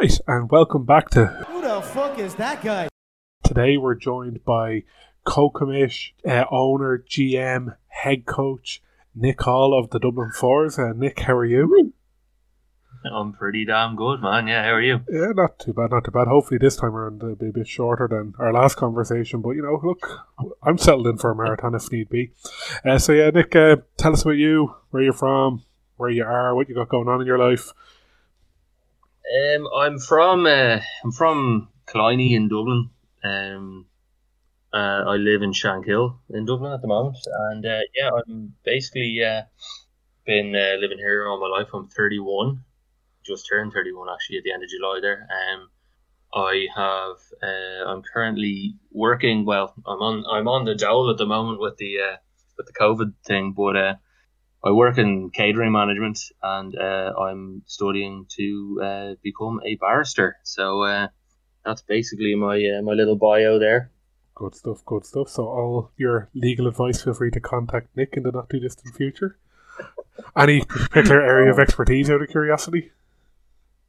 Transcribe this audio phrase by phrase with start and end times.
[0.00, 2.88] Right, and welcome back to Who the fuck is that guy?
[3.44, 3.76] today.
[3.76, 4.84] We're joined by
[5.24, 8.82] co-commish, uh, owner, GM, head coach
[9.14, 10.78] Nick Hall of the Dublin Fours.
[10.78, 11.92] Uh, Nick, how are you?
[13.12, 14.46] I'm pretty damn good, man.
[14.46, 15.00] Yeah, how are you?
[15.10, 16.28] Yeah, not too bad, not too bad.
[16.28, 19.42] Hopefully this time around it'll be a bit shorter than our last conversation.
[19.42, 20.26] But you know, look,
[20.62, 22.30] I'm settled in for a marathon if need be.
[22.86, 25.62] Uh, so yeah, Nick, uh, tell us about you, where you're from,
[25.98, 27.74] where you are, what you got going on in your life.
[29.30, 32.90] Um, I'm from uh, I'm from Killiney in Dublin.
[33.22, 33.86] Um,
[34.72, 37.18] uh, I live in Shankill in Dublin at the moment,
[37.50, 39.42] and uh, yeah, I'm basically uh,
[40.26, 41.68] been uh, living here all my life.
[41.72, 42.64] I'm 31,
[43.24, 44.98] just turned 31 actually at the end of July.
[45.00, 45.68] There, um,
[46.34, 49.44] I have uh, I'm currently working.
[49.44, 52.16] Well, I'm on I'm on the dole at the moment with the uh,
[52.56, 53.76] with the COVID thing, but
[54.62, 60.36] I work in catering management and uh, I'm studying to uh, become a barrister.
[60.42, 61.08] So uh,
[61.64, 63.90] that's basically my uh, my little bio there.
[64.34, 65.28] Good stuff, good stuff.
[65.28, 68.94] So all your legal advice, feel free to contact Nick in the not too distant
[68.94, 69.38] future.
[70.36, 72.90] Any particular area of expertise out of curiosity?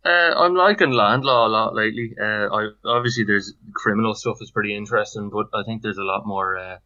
[0.04, 2.16] Uh, I'm liking land law a lot lately.
[2.20, 6.26] Uh, I obviously there's criminal stuff is pretty interesting, but I think there's a lot
[6.26, 6.78] more uh,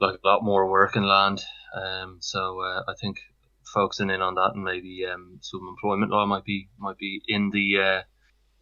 [0.00, 1.42] like a lot more work in land.
[1.74, 3.18] Um, so uh, I think
[3.64, 7.50] focusing in on that and maybe um, some employment law might be might be in
[7.50, 8.02] the uh,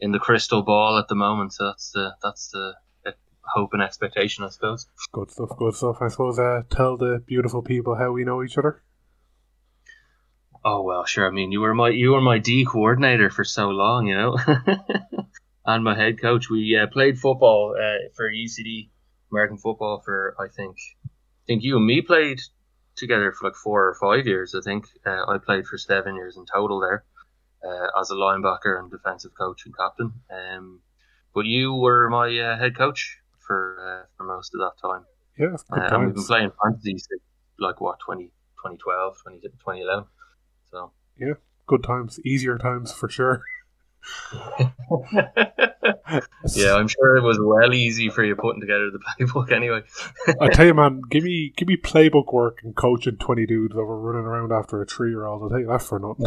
[0.01, 1.53] in the crystal ball at the moment.
[1.53, 2.75] So that's the that's the
[3.07, 3.13] uh,
[3.55, 4.87] hope and expectation, I suppose.
[5.13, 5.99] Good stuff, good stuff.
[6.01, 8.83] I suppose uh, tell the beautiful people how we know each other.
[10.65, 11.27] Oh well, sure.
[11.27, 14.39] I mean, you were my you were my D coordinator for so long, you know,
[15.67, 16.49] and my head coach.
[16.49, 18.89] We uh, played football uh, for UCD
[19.31, 20.77] American football for I think
[21.47, 22.41] think you and me played
[22.97, 24.55] together for like four or five years.
[24.55, 27.05] I think uh, I played for seven years in total there
[27.65, 30.13] uh, as a linebacker and defensive coach and captain.
[30.31, 30.81] Um,
[31.35, 35.05] but you were my uh, head coach for uh, for most of that time.
[35.39, 37.23] Yeah, good Uh, and we've been playing fantasy since
[37.59, 40.05] like what 20, 2012, 20, 2011.
[40.71, 40.93] So.
[41.19, 41.35] Yeah,
[41.67, 43.43] good times, easier times for sure.
[46.55, 49.83] yeah, I'm sure it was well easy for you putting together the playbook anyway.
[50.41, 53.99] I tell you, man, give me give me playbook work and coaching twenty dudes over
[53.99, 55.43] running around after a three year old.
[55.43, 56.27] I'll tell you that for nothing.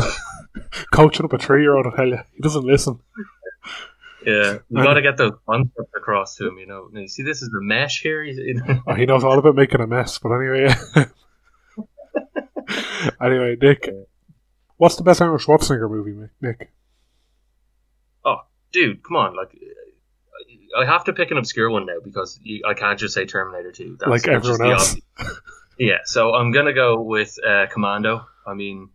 [0.94, 3.00] coaching up a three year old, I tell you, he doesn't listen.
[4.26, 6.58] Yeah, you got to get those concepts across to him.
[6.58, 8.24] You know, you see, this is the mesh here.
[8.24, 8.82] You know.
[8.88, 10.20] Oh, he knows all about making a mess.
[10.20, 10.76] But anyway,
[13.22, 13.90] anyway, Nick,
[14.78, 16.72] what's the best Arnold Schwarzenegger movie, Nick?
[18.72, 19.57] Dude, come on, like.
[20.78, 23.72] I have to pick an obscure one now because you, I can't just say Terminator
[23.72, 23.97] 2.
[24.00, 24.95] That's, Like everyone else.
[25.79, 28.28] yeah, so I'm gonna go with uh, Commando.
[28.45, 28.89] I mean,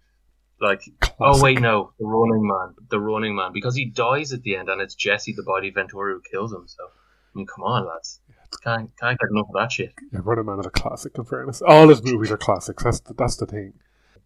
[0.60, 0.82] like
[1.18, 4.68] Oh wait, no, the Running Man, the Running Man, because he dies at the end,
[4.68, 6.64] and it's Jesse the Body Ventura who kills him.
[6.66, 8.20] So, I mean, come on, lads,
[8.62, 9.92] can't can't get enough of that shit.
[10.12, 11.16] Yeah, Running Man is a classic.
[11.16, 12.84] In fairness, all his movies are classics.
[12.84, 13.72] That's the, that's the thing.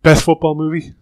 [0.02, 0.92] Best football movie?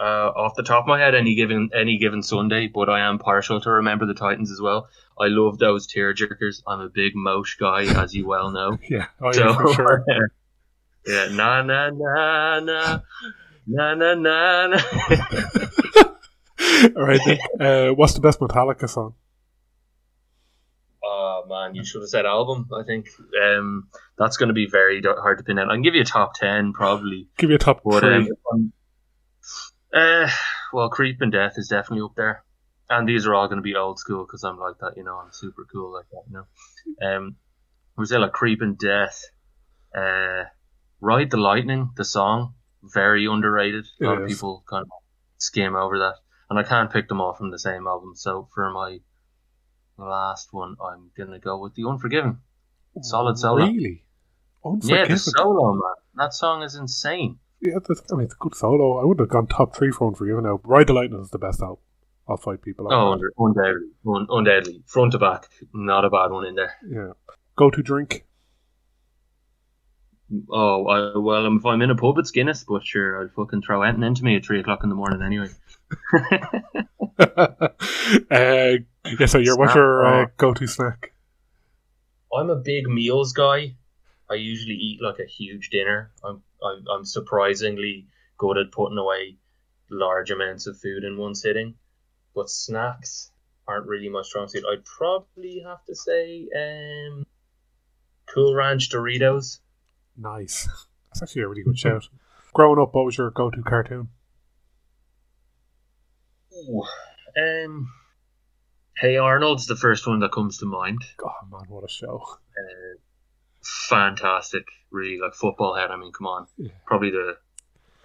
[0.00, 3.18] Uh, off the top of my head, any given any given Sunday, but I am
[3.18, 4.88] partial to Remember the Titans as well.
[5.18, 6.62] I love those tear jerkers.
[6.68, 8.78] I'm a big Mosh guy, as you well know.
[8.88, 10.04] Yeah, oh yeah, So, for sure.
[11.06, 13.00] yeah, na na na na
[13.66, 14.66] na na na.
[14.68, 14.78] na.
[16.96, 17.40] all right, Nick.
[17.58, 19.14] Uh, what's the best Metallica song?
[21.04, 22.68] Oh man, you should have said album.
[22.72, 23.08] I think
[23.42, 25.70] um, that's going to be very hard to pin down.
[25.70, 28.30] I can give you a top ten probably, Give you a top but three.
[28.52, 28.72] um,
[29.92, 30.28] uh,
[30.72, 32.44] well, Creeping Death is definitely up there,
[32.90, 34.96] and these are all going to be old school because I'm like that.
[34.96, 36.22] You know, I'm super cool like that.
[36.28, 36.44] You
[37.00, 37.36] know, um,
[37.96, 39.22] like Creeping Death,
[39.96, 40.44] uh,
[41.00, 43.86] Ride the Lightning, the song, very underrated.
[44.00, 44.90] A lot of people kind of
[45.38, 46.14] skim over that,
[46.50, 48.12] and I can't pick them all from the same album.
[48.14, 48.98] So for my
[49.96, 52.38] last one, I'm gonna go with the Unforgiven.
[53.02, 53.66] Solid solo.
[53.66, 54.04] Really?
[54.64, 55.12] Yeah, Unforgiven.
[55.12, 55.94] the solo man.
[56.16, 57.38] That song is insane.
[57.60, 59.00] Yeah, that's, I mean, it's a good solo.
[59.00, 60.60] I wouldn't have gone top three for Unforgiven now.
[60.64, 61.78] Ride the Lightning is the best album.
[62.28, 63.12] I'll fight people on Oh, that.
[63.12, 66.72] under- undoubtedly, Un- undoubtedly, front to back, not a bad one in there.
[66.88, 67.12] Yeah.
[67.56, 68.26] Go to drink.
[70.50, 73.80] Oh, I, well, if I'm in a pub, it's Guinness, but sure, I'd fucking throw
[73.82, 75.48] anything into me at three o'clock in the morning anyway.
[78.30, 78.76] uh,
[79.18, 81.12] yeah, so your, what's your uh, go to snack?
[82.36, 83.76] I'm a big meals guy.
[84.30, 86.12] I usually eat like a huge dinner.
[86.24, 89.38] I'm I'm, I'm surprisingly good at putting away
[89.90, 91.74] large amounts of food in one sitting,
[92.34, 93.30] but snacks
[93.66, 94.64] aren't really my strong suit.
[94.70, 97.26] I'd probably have to say um,
[98.26, 99.60] Cool Ranch Doritos.
[100.16, 100.68] Nice.
[101.08, 102.08] That's actually a really good shout.
[102.52, 104.08] Growing up, what was your go to cartoon?
[106.54, 106.84] Ooh.
[107.36, 107.92] Um,
[109.00, 111.04] Hey Arnold's the first one that comes to mind.
[111.24, 112.20] Oh man, what a show!
[112.26, 112.87] Uh,
[113.62, 115.90] fantastic, really like football head.
[115.90, 116.70] I mean, come on, Yeah.
[116.86, 117.36] probably the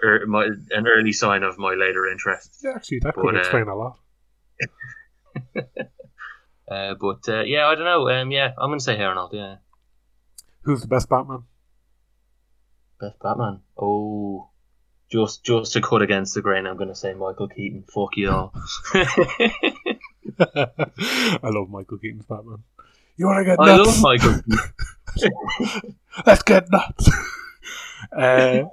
[0.04, 2.60] er, my, an early sign of my later interest.
[2.64, 3.98] Yeah, actually, that But, could uh, explain a lot.
[6.66, 8.08] Uh, but uh, yeah, I don't know.
[8.10, 9.32] Um, yeah, I'm gonna say Arnold.
[9.34, 9.58] Yeah,
[10.62, 11.44] Who's the best Batman?
[13.02, 13.60] best Batman.
[13.78, 14.50] Oh,
[15.12, 17.84] just just to cut against the grain, I'm gonna say Michael Keaton.
[17.94, 18.54] Fuck you all.
[20.40, 22.64] I love Michael Keaton's Batman.
[23.18, 24.40] You want to get I love Michael.
[26.26, 27.10] Let's get nuts.
[28.18, 28.64] uh,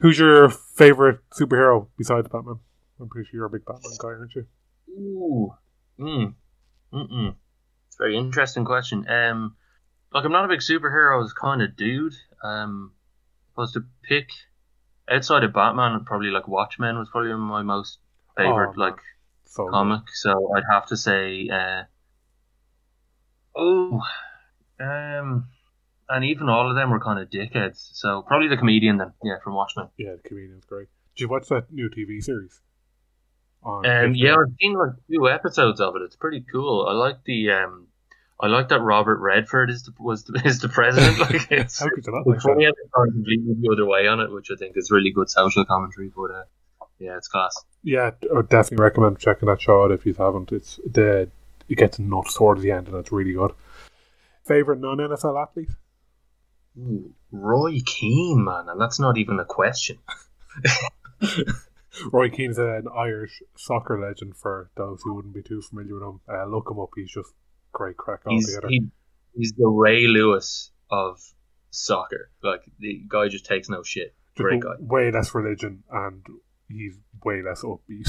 [0.00, 2.58] who's your favorite superhero besides Batman?
[3.00, 4.46] I'm pretty sure you're a big Batman guy, aren't you?
[4.90, 5.54] Ooh.
[6.00, 6.34] Mm.
[6.92, 7.34] Mm-mm.
[7.88, 9.06] It's very interesting question.
[9.08, 9.56] Um,
[10.12, 12.14] like I'm not a big superheroes kind of dude.
[12.42, 12.92] Um,
[13.52, 14.30] if I was to pick
[15.10, 17.98] outside of Batman, probably like Watchmen was probably my most
[18.36, 18.96] favorite Oh, like
[19.44, 19.70] So good.
[19.72, 20.02] comic.
[20.14, 21.82] So I'd have to say, uh,
[23.56, 24.00] oh,
[24.80, 25.48] um,
[26.08, 27.90] and even all of them were kind of dickheads.
[27.92, 29.88] So probably the comedian then, yeah, from Watchmen.
[29.96, 30.88] Yeah, the comedian's great.
[31.16, 32.60] Did you watch that new TV series?
[33.64, 36.02] Um, yeah, I've seen like two episodes of it.
[36.02, 36.86] It's pretty cool.
[36.88, 37.88] I like the um,
[38.40, 41.18] I like that Robert Redford is the, was the, is the president.
[41.18, 42.74] Like it's, How could you not like funny that?
[42.74, 45.28] how they've gone completely the other way on it, which I think is really good
[45.28, 46.10] social commentary.
[46.14, 46.44] But uh,
[46.98, 47.54] yeah, it's class.
[47.82, 50.52] Yeah, I would definitely recommend checking that show out if you haven't.
[50.52, 51.28] It's the
[51.68, 53.52] it gets nuts towards the end and it's really good.
[54.46, 55.70] Favorite non NFL athlete?
[56.78, 59.98] Ooh, Roy Keane, man, and that's not even a question.
[62.12, 66.20] Roy Keane's an Irish soccer legend for those who wouldn't be too familiar with him.
[66.28, 67.32] Uh, look him up, he's just
[67.72, 68.86] great crack He's he,
[69.34, 71.20] he's the Ray Lewis of
[71.70, 72.30] soccer.
[72.42, 74.14] Like the guy just takes no shit.
[74.36, 74.74] Great guy.
[74.78, 76.24] way less religion and
[76.68, 78.08] he's way less upbeat.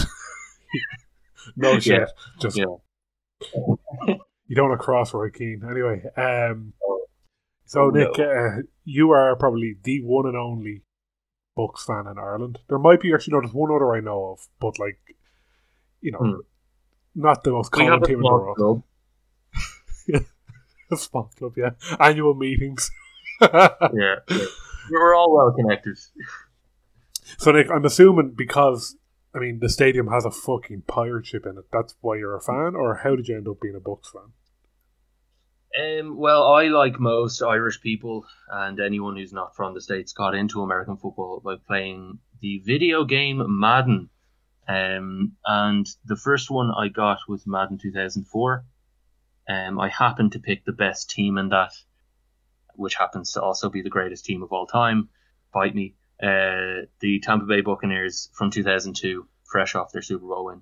[1.55, 2.01] no shit.
[2.01, 2.05] Yeah,
[2.39, 2.65] Just yeah.
[3.55, 5.63] you don't want to cross Roy Keane.
[5.69, 6.73] Anyway, um.
[7.69, 8.23] So Oh, Nick, no.
[8.23, 10.81] uh, you are probably the one and only
[11.55, 12.59] Bucks fan in Ireland.
[12.69, 14.99] There might be actually no, there's one other I know of, but like
[16.01, 16.39] you know, Hmm.
[17.15, 18.57] not the most common team in the world.
[18.57, 18.83] club.
[20.91, 21.71] A small club, yeah.
[21.99, 22.89] Annual meetings.
[23.41, 24.45] Yeah, yeah.
[24.91, 25.97] we're all well connected.
[27.37, 28.97] So, Nick, I'm assuming because
[29.33, 31.65] I mean the stadium has a fucking pirate ship in it.
[31.71, 34.33] That's why you're a fan, or how did you end up being a Bucks fan?
[35.77, 40.33] Um, well, I like most Irish people and anyone who's not from the states got
[40.33, 44.09] into American football by playing the video game Madden.
[44.67, 48.65] Um, and the first one I got was Madden 2004.
[49.47, 51.73] Um, I happened to pick the best team in that,
[52.75, 55.09] which happens to also be the greatest team of all time.
[55.53, 55.95] Bite me.
[56.21, 60.61] Uh, the Tampa Bay Buccaneers from 2002, fresh off their Super Bowl win.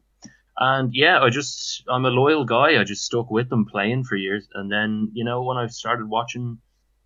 [0.59, 2.79] And yeah, I just I'm a loyal guy.
[2.79, 6.09] I just stuck with them playing for years, and then you know when I started
[6.09, 6.57] watching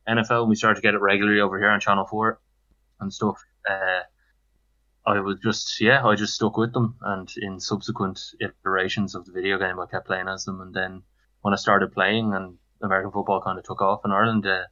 [0.08, 2.40] NFL, and we started to get it regularly over here on Channel Four
[3.02, 3.44] and stuff.
[3.70, 4.02] Uh,
[5.06, 9.34] I was just yeah, I just stuck with them, and in subsequent iterations of the
[9.34, 10.62] video game, I kept playing as them.
[10.62, 11.04] And then
[11.42, 14.64] when I started playing, and American football kind of took off in Ireland, uh,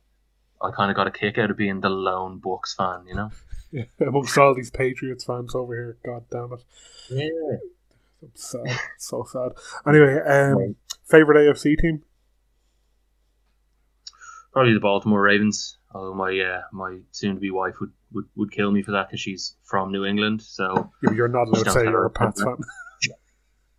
[0.61, 3.31] I kind of got a kick out of being the lone Bucks fan, you know.
[3.71, 6.63] Yeah, amongst all these Patriots fans over here, god damn it,
[7.09, 7.57] Yeah.
[8.21, 9.51] I'm sad, so sad.
[9.87, 10.75] Anyway, um,
[11.05, 12.03] favorite AFC team?
[14.51, 15.77] Probably the Baltimore Ravens.
[15.93, 19.55] Although my uh, my soon-to-be wife would, would, would kill me for that because she's
[19.63, 20.41] from New England.
[20.41, 22.27] So You're you're not allowed to say you're a tell.
[22.27, 22.57] Pats fan.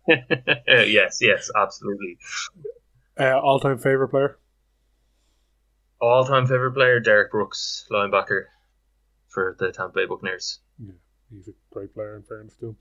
[0.67, 2.17] yes, yes, absolutely.
[3.19, 4.37] Uh, all-time favorite player?
[6.01, 8.45] All-time favorite player Derrick Brooks, linebacker
[9.29, 10.59] for the Tampa Bay Buccaneers.
[10.83, 10.93] Yeah,
[11.31, 12.15] he's a great player.
[12.15, 12.77] In fairness to him.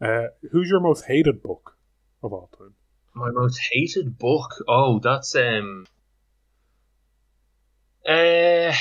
[0.00, 1.60] Uh, who's your most hated Buc
[2.22, 2.74] of all time?
[3.14, 4.54] My most hated book.
[4.68, 5.86] Oh, that's um.
[8.08, 8.72] Uh,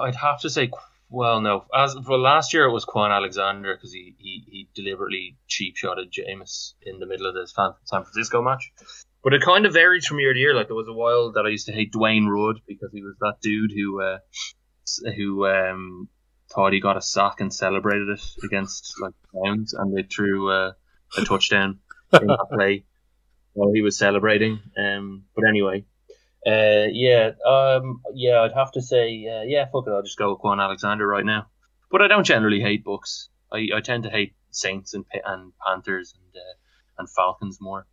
[0.00, 0.70] I'd have to say.
[1.10, 1.64] Well, no.
[1.72, 6.10] As well, last year it was Kwon Alexander because he, he he deliberately cheap shotted
[6.10, 8.72] Jameis in the middle of this San San Francisco match.
[9.22, 10.54] But it kind of varies from year to year.
[10.54, 13.14] Like there was a while that I used to hate Dwayne Rudd because he was
[13.20, 14.18] that dude who uh,
[15.16, 16.08] who um
[16.54, 20.50] thought he got a sack and celebrated it against like the Browns, and they threw
[20.50, 20.72] uh,
[21.16, 21.80] a touchdown
[22.12, 22.84] in that play
[23.54, 24.60] while he was celebrating.
[24.76, 25.84] Um, but anyway,
[26.46, 30.32] uh, yeah, um, yeah, I'd have to say, uh, yeah, fuck it, I'll just go
[30.32, 31.46] with Kwon Alexander right now.
[31.90, 33.28] But I don't generally hate Bucs.
[33.52, 36.54] I, I tend to hate Saints and and Panthers and uh,
[36.98, 37.86] and Falcons more.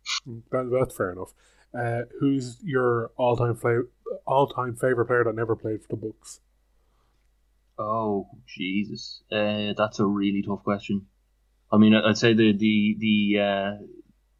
[0.50, 1.32] That, that's fair enough.
[1.76, 3.84] Uh, who's your all-time fla-
[4.26, 6.40] all-time favorite player that never played for the Bucks?
[7.82, 11.06] Oh Jesus, uh, that's a really tough question.
[11.70, 13.84] I mean, I'd say the the the uh,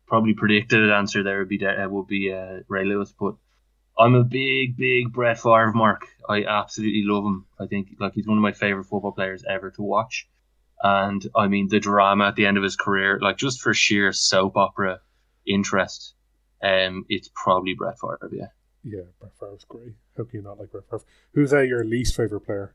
[0.06, 3.34] probably predicted answer there would be uh, would be uh, Ray Lewis, but
[3.98, 6.06] I'm a big, big Brett Favre mark.
[6.28, 7.46] I absolutely love him.
[7.58, 10.28] I think like he's one of my favorite football players ever to watch.
[10.82, 14.12] And I mean the drama at the end of his career, like just for sheer
[14.12, 15.00] soap opera
[15.46, 16.14] interest,
[16.62, 18.30] um, it's probably Brett Favre.
[18.32, 18.46] Yeah.
[18.84, 19.94] Yeah, Brett Favre's great.
[20.16, 21.04] How can you not like Brett Favre?
[21.34, 22.74] Who's uh, your least favorite player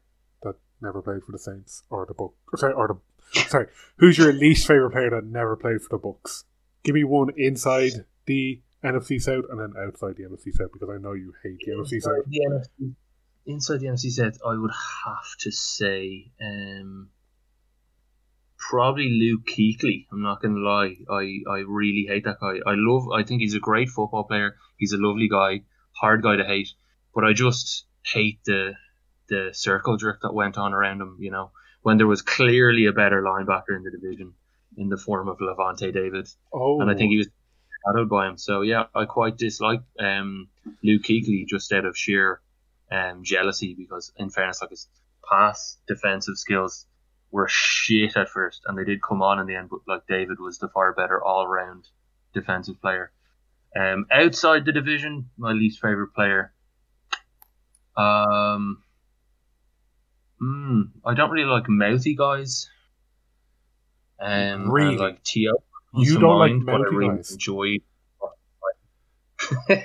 [0.81, 2.33] never played for the Saints or the Buc?
[2.55, 3.67] Sorry, or the sorry.
[3.97, 6.45] Who's your least favorite player that never played for the Bucks?
[6.83, 10.97] Give me one inside the NFC South and then outside the NFC South because I
[10.97, 12.23] know you hate the NFC South.
[12.27, 12.93] The NFC,
[13.45, 14.71] inside the NFC South, I would
[15.05, 17.09] have to say um,
[18.57, 20.07] probably Luke Kuechly.
[20.11, 20.95] I'm not going to lie.
[21.09, 22.59] I, I really hate that guy.
[22.65, 23.09] I love.
[23.11, 24.55] I think he's a great football player.
[24.77, 26.69] He's a lovely guy, hard guy to hate.
[27.15, 28.73] But I just hate the
[29.29, 31.17] the circle jerk that went on around him.
[31.19, 34.33] You know, when there was clearly a better linebacker in the division
[34.77, 36.27] in the form of Lavonte David.
[36.53, 37.29] Oh, and I think he was
[37.85, 38.37] shadowed by him.
[38.37, 40.47] So yeah, I quite dislike um,
[40.83, 42.41] Luke Kuechly just out of sheer
[42.91, 44.87] um, jealousy because, in fairness, like his
[45.29, 46.85] pass defensive skills
[47.31, 49.69] were shit at first, and they did come on in the end.
[49.69, 51.87] But like David was the far better all round
[52.33, 53.11] defensive player.
[53.75, 56.53] Um, outside the division, my least favorite player.
[57.95, 58.83] Um,
[60.41, 62.69] mm, I don't really like mouthy guys.
[64.19, 64.89] Um, Really?
[64.91, 65.53] and, like Tio.
[65.95, 67.31] You don't like mouthy really guys?
[67.31, 67.81] Enjoyed.
[69.67, 69.81] the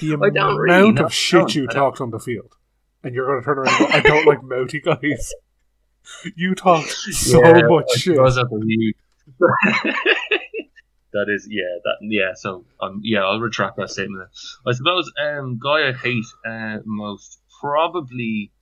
[0.00, 2.56] I really, amount no, of shit you I talked on the field,
[3.02, 5.32] and you're going to turn around and go, I don't like mouthy guys.
[6.36, 8.16] You talk so Yeah, much I shit.
[11.14, 12.34] that is, yeah, that yeah.
[12.34, 14.28] So um, yeah, I'll retract that statement.
[14.66, 18.52] I suppose um, guy I hate uh, most probably.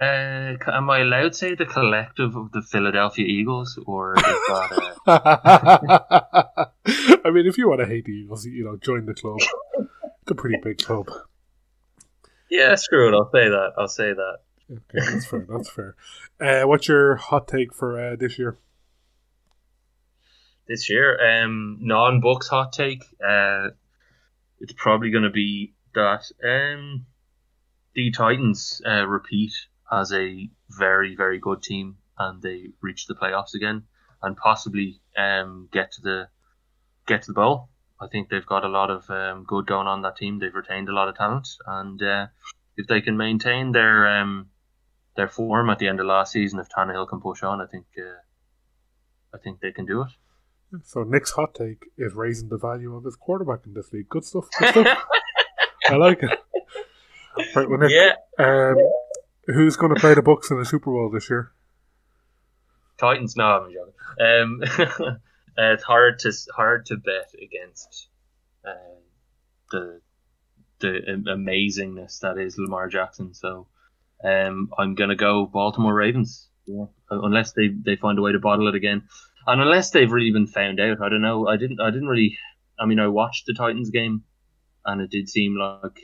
[0.00, 4.92] Uh, am I allowed to say the collective of the Philadelphia Eagles, or is that?
[5.06, 6.64] Uh,
[7.24, 9.38] I mean, if you want to hate the Eagles, you know, join the club.
[9.78, 11.08] It's a pretty big club.
[12.50, 13.14] yeah, screw it.
[13.14, 13.72] I'll say that.
[13.78, 14.38] I'll say that.
[14.70, 15.46] Okay, that's fair.
[15.48, 15.96] That's fair.
[16.40, 18.58] Uh, what's your hot take for uh, this year?
[20.66, 21.42] this year.
[21.44, 23.04] Um, non-Bucs hot take.
[23.24, 23.68] Uh,
[24.60, 27.06] it's probably going to be that um,
[27.94, 29.52] the Titans uh, repeat
[29.90, 33.82] as a very very good team and they reach the playoffs again
[34.22, 36.28] and possibly um, get to the
[37.06, 37.68] get to the bowl.
[38.00, 40.38] I think they've got a lot of um, good going on that team.
[40.38, 42.26] They've retained a lot of talent, and uh,
[42.76, 44.48] if they can maintain their um,
[45.16, 47.86] their form at the end of last season, if Tannehill can push on, I think
[47.98, 48.20] uh,
[49.34, 50.08] I think they can do it.
[50.84, 54.08] So Nick's hot take is raising the value of his quarterback in this league.
[54.08, 54.48] Good stuff.
[54.58, 54.98] Good stuff.
[55.88, 56.38] I like it.
[57.54, 58.76] Right, well, Nick, Yeah, um,
[59.46, 61.52] who's going to play the Bucks in the Super Bowl this year?
[62.98, 63.36] Titans.
[63.36, 63.92] No, I'm joking.
[64.20, 64.62] Um,
[65.58, 68.08] uh, it's hard to hard to bet against
[68.66, 69.02] um,
[69.70, 70.00] the
[70.78, 73.34] the amazingness that is Lamar Jackson.
[73.34, 73.66] So
[74.24, 76.48] um, I'm gonna go Baltimore Ravens.
[76.66, 76.86] Yeah.
[77.10, 79.02] Unless they, they find a way to bottle it again,
[79.46, 81.00] and unless they've really been found out.
[81.00, 81.46] I don't know.
[81.46, 81.80] I didn't.
[81.80, 82.38] I didn't really.
[82.78, 84.24] I mean, I watched the Titans game,
[84.84, 86.00] and it did seem like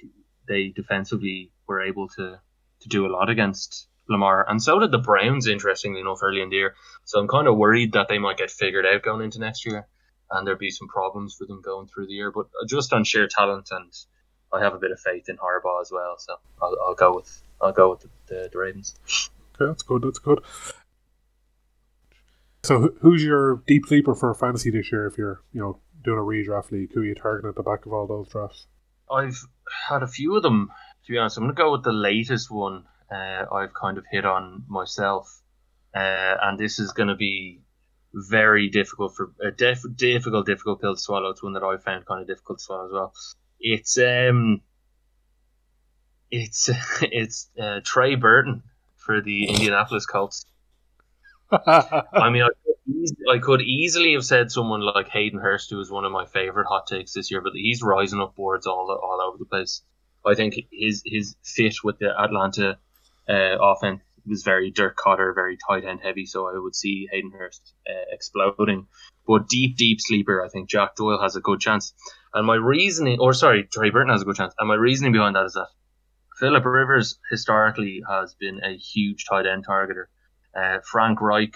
[0.46, 2.40] they defensively were able to
[2.82, 5.46] to do a lot against Lamar, and so did the Browns.
[5.46, 6.74] Interestingly enough, early in the year.
[7.04, 9.86] So I'm kind of worried that they might get figured out going into next year,
[10.30, 12.30] and there'd be some problems for them going through the year.
[12.30, 13.92] But just on sheer talent, and
[14.52, 16.16] I have a bit of faith in Harbaugh as well.
[16.18, 18.94] So I'll, I'll go with I'll go with the, the, the Ravens.
[19.54, 20.02] Okay, that's good.
[20.02, 20.40] That's good.
[22.64, 25.06] So, who's your deep sleeper for fantasy this year?
[25.06, 27.86] If you're, you know, doing a redraft league, who are you targeting at the back
[27.86, 28.66] of all those drafts?
[29.10, 29.44] I've
[29.88, 30.70] had a few of them.
[31.06, 32.84] To be honest, I'm going to go with the latest one.
[33.10, 35.42] Uh, I've kind of hit on myself,
[35.94, 37.60] uh, and this is going to be
[38.14, 41.30] very difficult for a def- difficult, difficult pill to swallow.
[41.30, 43.12] It's one that I found kind of difficult to swallow as well.
[43.60, 44.62] It's um,
[46.30, 46.70] it's
[47.02, 48.62] it's uh, Trey Burton
[48.96, 50.46] for the Indianapolis Colts.
[51.52, 55.80] I mean, I could, eas- I could easily have said someone like Hayden Hurst, who
[55.80, 58.90] is one of my favorite hot takes this year, but he's rising up boards all
[58.90, 59.82] all over the place.
[60.26, 62.78] I think his his fit with the Atlanta
[63.28, 66.26] uh, offense was very Dirk Koetter, very tight end heavy.
[66.26, 68.86] So I would see Hayden Hurst uh, exploding.
[69.26, 71.92] But deep, deep sleeper, I think Jack Doyle has a good chance.
[72.34, 74.54] And my reasoning, or sorry, Trey Burton has a good chance.
[74.58, 75.68] And my reasoning behind that is that
[76.38, 80.06] Philip Rivers historically has been a huge tight end targeter.
[80.56, 81.54] Uh, Frank Reich,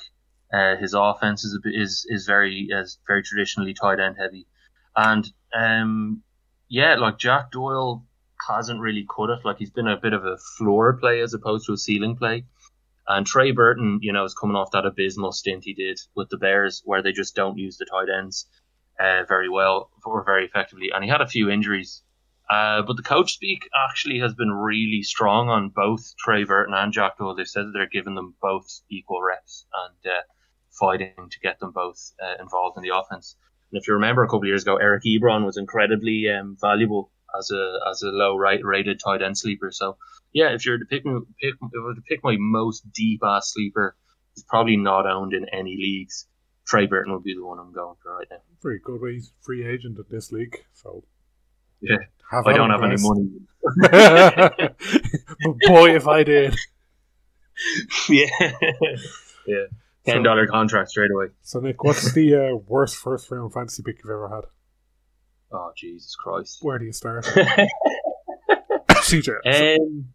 [0.52, 4.46] uh, his offense is is is very is very traditionally tight end heavy,
[4.94, 6.23] and um,
[6.68, 8.04] yeah, like Jack Doyle
[8.49, 9.45] hasn't really cut it.
[9.45, 12.45] Like he's been a bit of a floor play as opposed to a ceiling play.
[13.09, 16.38] And Trey Burton, you know, is coming off that abysmal stint he did with the
[16.38, 18.47] Bears, where they just don't use the tight ends.
[18.99, 22.02] uh, very well or very effectively, and he had a few injuries.
[22.49, 26.93] Uh, but the coach speak actually has been really strong on both Trey Burton and
[26.93, 27.35] Jack Doyle.
[27.35, 30.21] They said that they're giving them both equal reps and uh,
[30.71, 33.37] fighting to get them both uh, involved in the offense.
[33.73, 37.11] And if you remember a couple of years ago, Eric Ebron was incredibly um, valuable
[37.38, 39.71] as a as a low right rated tight end sleeper.
[39.71, 39.97] So
[40.33, 43.52] yeah, if you're to pick, pick if I were to pick my most deep ass
[43.52, 43.97] sleeper,
[44.35, 46.26] he's probably not owned in any leagues.
[46.66, 48.38] Trey Burton would be the one I'm going for right now.
[48.62, 49.00] Very good.
[49.12, 51.05] He's free agent at this league, so
[51.81, 51.99] Yeah,
[52.33, 53.31] I don't have any money.
[53.81, 54.76] but
[55.66, 56.57] boy, if I did.
[58.09, 58.26] yeah,
[59.47, 59.64] yeah,
[60.05, 61.26] ten dollar contract straight away.
[61.43, 64.45] So Nick, what's the uh, worst first round fantasy pick you've ever had?
[65.57, 66.59] Oh Jesus Christ.
[66.61, 67.25] Where do you start?
[68.91, 69.79] CJ.
[69.79, 70.09] um,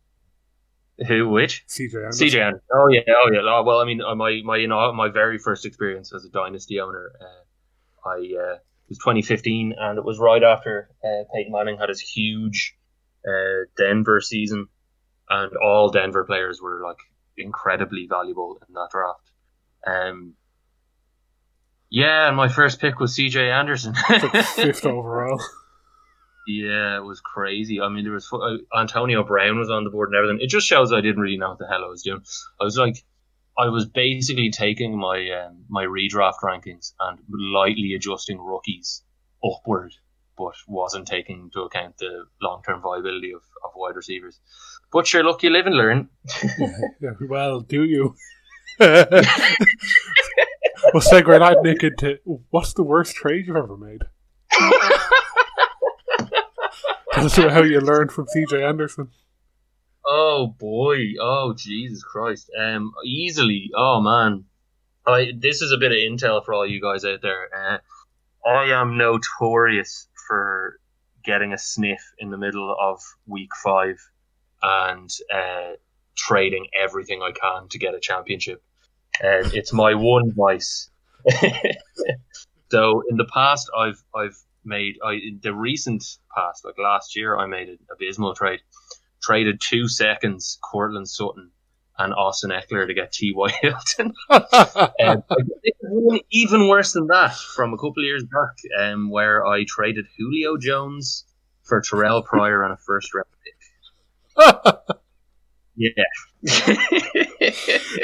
[1.07, 1.29] who?
[1.29, 1.65] Which?
[1.67, 2.27] CJ Anderson.
[2.27, 2.67] CJ Anderson.
[2.71, 3.59] Oh yeah, oh yeah.
[3.61, 6.79] Well, I mean, uh, my my you know my very first experience as a dynasty
[6.79, 11.79] owner, uh, I uh, it was 2015, and it was right after uh, Peyton Manning
[11.79, 12.77] had his huge
[13.27, 14.67] uh, Denver season,
[15.27, 16.97] and all Denver players were like
[17.35, 19.31] incredibly valuable in that draft.
[19.87, 20.35] Um,
[21.91, 23.93] yeah, and my first pick was CJ Anderson.
[24.55, 25.39] Fifth overall.
[26.47, 27.81] Yeah, it was crazy.
[27.81, 30.39] I mean, there was uh, Antonio Brown was on the board and everything.
[30.41, 32.21] It just shows I didn't really know what the hell I was doing.
[32.59, 33.03] I was like,
[33.57, 39.03] I was basically taking my um, my redraft rankings and lightly adjusting rookies
[39.43, 39.93] upward,
[40.37, 44.39] but wasn't taking into account the long term viability of, of wide receivers.
[44.93, 46.09] But sure, look, you live and learn.
[47.01, 48.15] Yeah, well, do you?
[50.93, 52.19] We'll segue that, Nick, into
[52.49, 54.01] what's the worst trade you've ever made?
[57.13, 59.09] Tell us about how you learned from CJ Anderson.
[60.05, 61.13] Oh boy!
[61.19, 62.49] Oh Jesus Christ!
[62.59, 63.69] Um, easily.
[63.75, 64.45] Oh man,
[65.05, 67.47] I this is a bit of intel for all you guys out there.
[67.55, 67.77] Uh,
[68.47, 70.79] I am notorious for
[71.23, 73.97] getting a sniff in the middle of week five
[74.61, 75.73] and uh,
[76.15, 78.63] trading everything I can to get a championship.
[79.21, 80.89] And it's my one vice.
[82.71, 86.03] so in the past, I've I've made I in the recent
[86.35, 88.61] past, like last year, I made an abysmal trade
[89.21, 91.51] traded two seconds, Courtland Sutton
[91.97, 93.49] and Austin Ekeler to get T.Y.
[93.61, 94.13] Hilton.
[95.01, 99.09] Um, I think one even worse than that from a couple of years back, um,
[99.09, 101.25] where I traded Julio Jones
[101.63, 104.97] for Terrelle Pryor and a first round pick.
[105.81, 106.03] Yeah.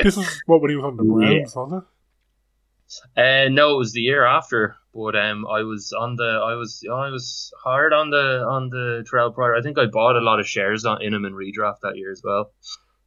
[0.02, 1.88] this is what when he was on the Browns, wasn't it?
[3.16, 6.84] Uh, no, it was the year after, but um, I was on the, I was,
[6.90, 9.56] I was hard on the on the Terrelle Pryor.
[9.56, 12.12] I think I bought a lot of shares on, in him in redraft that year
[12.12, 12.52] as well.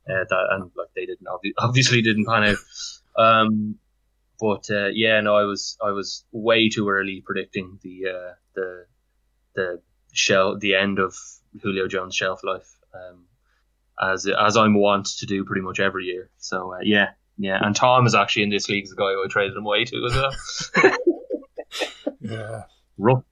[0.09, 2.59] Uh, that and like they didn't obvi- obviously didn't pan out.
[3.17, 3.77] Um,
[4.39, 8.87] but uh, yeah, no, I was I was way too early predicting the uh, the
[9.55, 11.15] the shell the end of
[11.63, 12.77] Julio Jones' shelf life.
[12.95, 13.27] Um,
[14.01, 16.31] as as I'm wont to do pretty much every year.
[16.39, 17.59] So uh, yeah, yeah.
[17.63, 20.07] And Tom is actually in this league, the guy who I traded him away to
[20.07, 20.97] as well.
[22.21, 22.65] Yeah.
[22.99, 23.25] Rough.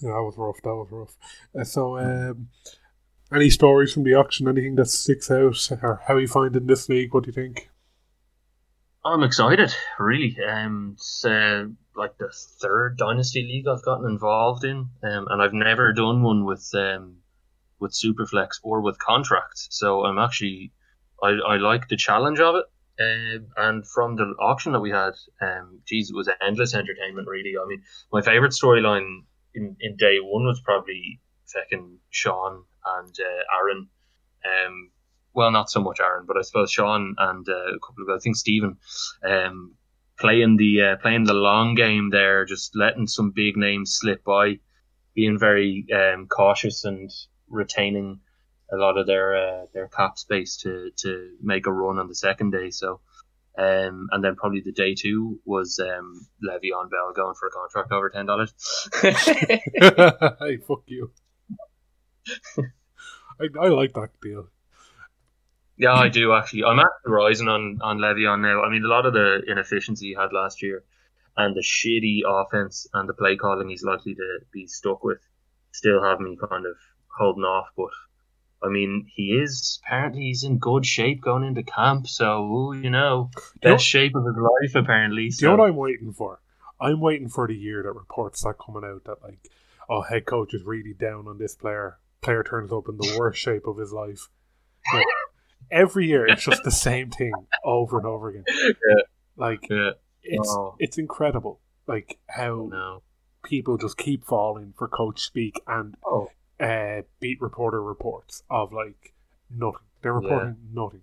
[0.00, 0.56] Yeah, that was rough.
[0.62, 1.16] That was rough.
[1.58, 2.48] Uh, so, um,
[3.32, 4.48] any stories from the auction?
[4.48, 5.70] Anything that sticks out?
[5.82, 7.12] Or how you find in this league?
[7.12, 7.70] What do you think?
[9.04, 10.36] I'm excited, really.
[10.46, 12.30] Um, it's uh, like the
[12.60, 17.16] third dynasty league I've gotten involved in, um, and I've never done one with um,
[17.80, 19.68] with Superflex or with contracts.
[19.70, 20.72] So I'm actually
[21.22, 22.64] I, I like the challenge of it.
[23.00, 27.28] Um, and from the auction that we had, um, geez, it was endless entertainment.
[27.28, 29.22] Really, I mean, my favorite storyline
[29.54, 32.64] in, in day one was probably second Sean
[32.98, 33.88] and uh, Aaron.
[34.44, 34.90] Um,
[35.32, 38.18] well, not so much Aaron, but I suppose Sean and uh, a couple of I
[38.18, 38.76] think Stephen,
[39.24, 39.74] um,
[40.18, 44.58] playing the uh, playing the long game there, just letting some big names slip by,
[45.14, 47.10] being very um, cautious and
[47.50, 48.20] retaining
[48.72, 52.14] a lot of their uh, their cap space to to make a run on the
[52.14, 52.70] second day.
[52.70, 53.00] So.
[53.58, 57.90] Um, and then probably the day two was um, Le'Veon Bell going for a contract
[57.92, 58.54] over ten dollars.
[59.02, 61.10] hey, fuck you.
[62.56, 64.46] I, I like that deal.
[65.76, 66.64] Yeah, I do actually.
[66.64, 68.62] I'm actually rising on on Le'Veon now.
[68.62, 70.84] I mean, a lot of the inefficiency he had last year,
[71.36, 75.20] and the shitty offense and the play calling he's likely to be stuck with,
[75.72, 76.76] still have me kind of
[77.18, 77.68] holding off.
[77.76, 77.90] But
[78.62, 82.06] I mean, he is apparently he's in good shape going into camp.
[82.08, 85.28] So you know, You know- best shape of his life apparently.
[85.28, 86.40] Do you know what I'm waiting for?
[86.80, 89.38] I'm waiting for the year that reports start coming out that like,
[89.88, 91.98] oh, head coach is really down on this player.
[92.22, 94.28] Player turns up in the worst shape of his life.
[95.70, 97.32] Every year, it's just the same thing
[97.64, 98.44] over and over again.
[99.36, 99.92] Like yeah,
[100.22, 100.74] it's Oh.
[100.78, 101.60] it's incredible.
[101.86, 103.02] Like how no.
[103.42, 106.28] people just keep falling for coach speak and Oh.
[106.60, 109.14] Uh, beat reporter reports of like
[109.50, 109.80] nothing.
[110.02, 111.02] They're reporting nothing,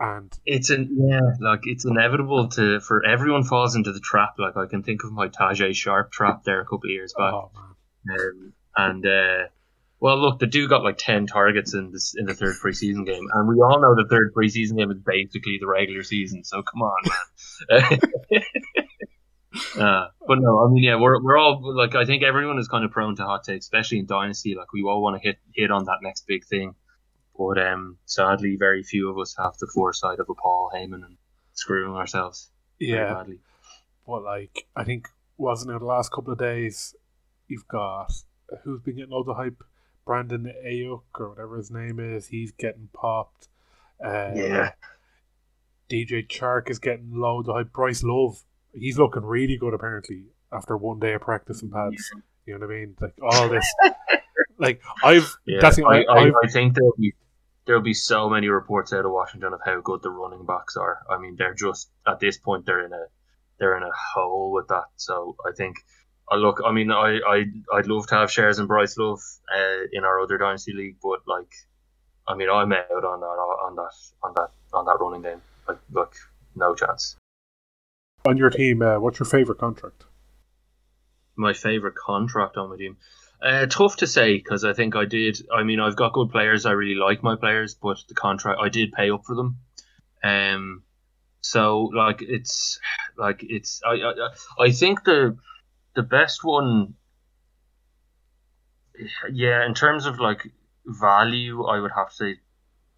[0.00, 4.34] and It's an yeah, like it's inevitable to for everyone falls into the trap.
[4.38, 7.32] Like I can think of my Tajaé Sharpe trap there a couple of years back,
[7.32, 9.48] oh um, and uh,
[9.98, 13.26] well, look, the dude got like ten targets in this in the third preseason game,
[13.32, 16.44] and we all know the third preseason game is basically the regular season.
[16.44, 17.10] So come on,
[17.70, 18.00] man.
[19.78, 22.84] Uh, but no, I mean, yeah, we're, we're all like, I think everyone is kind
[22.84, 24.54] of prone to hot takes, especially in Dynasty.
[24.54, 26.74] Like, we all want to hit hit on that next big thing.
[27.38, 31.16] But um, sadly, very few of us have the foresight of a Paul Heyman and
[31.52, 33.12] screwing ourselves yeah.
[33.12, 33.40] badly.
[34.06, 36.94] But like, I think wasn't it the last couple of days?
[37.48, 38.12] You've got
[38.62, 39.62] who's been getting all the hype.
[40.04, 43.48] Brandon Aiyuk or whatever his name is, he's getting popped.
[44.02, 44.72] Uh, Yeah.
[45.90, 47.72] DJ Chark is getting loads of hype.
[47.72, 48.44] Bryce Love,
[48.78, 52.10] he's looking really good apparently after one day of practice and pads.
[52.46, 52.96] You know what I mean?
[53.00, 53.66] Like all this,
[54.58, 57.14] like I've Yeah, that's the I, I, I, I've, I think there'll be
[57.66, 61.00] there'll be so many reports out of Washington of how good the running backs are.
[61.10, 63.06] I mean, they're just at this point they're in a
[63.58, 64.84] they're in a hole with that.
[64.96, 65.76] So I think.
[66.28, 66.60] I look.
[66.66, 69.20] I mean, I, I, I'd love to have shares in Bryce Love
[69.56, 71.52] uh, in our other dynasty league, but like,
[72.26, 73.92] I mean, I'm out on that, on that,
[74.24, 75.40] on that, on that running game.
[75.68, 76.16] Like, look,
[76.56, 77.16] no chance.
[78.26, 78.82] On your team.
[78.82, 80.04] Uh, what's your favorite contract?
[81.36, 82.96] my favorite contract on my team.
[83.40, 85.38] Uh, tough to say because I think I did.
[85.54, 86.64] I mean, I've got good players.
[86.64, 89.58] I really like my players, but the contract I did pay up for them.
[90.24, 90.82] Um,
[91.42, 92.80] so like it's
[93.16, 95.36] like it's I I, I think the
[95.94, 96.94] the best one.
[99.30, 100.50] Yeah, in terms of like
[100.86, 102.40] value, I would have to say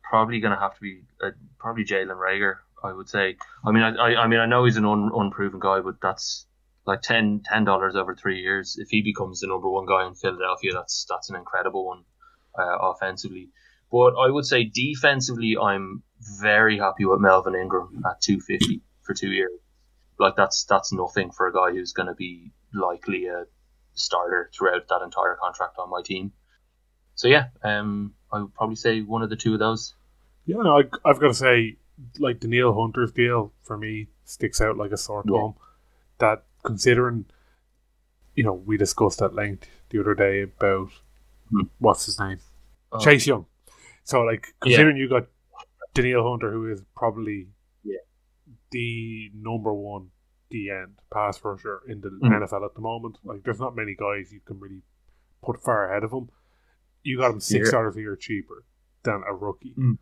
[0.05, 2.59] probably gonna have to be uh, probably Jalen Reagor.
[2.83, 3.37] I would say.
[3.65, 6.47] I mean, I, I, mean, I know he's an un, unproven guy, but that's
[6.87, 8.77] like 10 dollars over three years.
[8.79, 12.05] If he becomes the number one guy in Philadelphia, that's that's an incredible one
[12.59, 13.51] uh, offensively.
[13.91, 16.03] But I would say defensively, I'm
[16.41, 19.53] very happy with Melvin Ingram at 250 for two years.
[20.19, 23.45] Like that's that's nothing for a guy who's going to be likely a
[23.95, 26.33] starter throughout that entire contract on my team.
[27.15, 29.95] So yeah, um, I would probably say one of the two of those.
[30.45, 31.77] Yeah, no, I, I've got to say,
[32.19, 35.33] like the Neil Hunter's deal for me sticks out like a sore Yeah.
[35.39, 35.55] thumb.
[36.19, 37.27] That considering,
[38.35, 40.91] you know, we discussed at length the other day about
[41.51, 41.63] Hmm.
[41.79, 42.39] what's his name,
[42.93, 42.99] Oh.
[43.01, 43.47] Chase Young.
[44.05, 44.53] So like Yeah.
[44.61, 45.29] considering you got
[45.95, 47.49] Danielle Hunter, who is probably
[47.83, 47.99] Yeah.
[48.71, 50.11] the number one
[50.51, 52.33] D end pass rusher in the Mhm.
[52.43, 53.19] NFL at the moment.
[53.25, 54.83] Like there's not many guys you can really
[55.43, 56.31] put far ahead of him.
[57.03, 57.73] You got him six Yeah.
[57.73, 58.65] dollars a year cheaper
[59.03, 59.75] than a rookie.
[59.75, 59.99] Mm.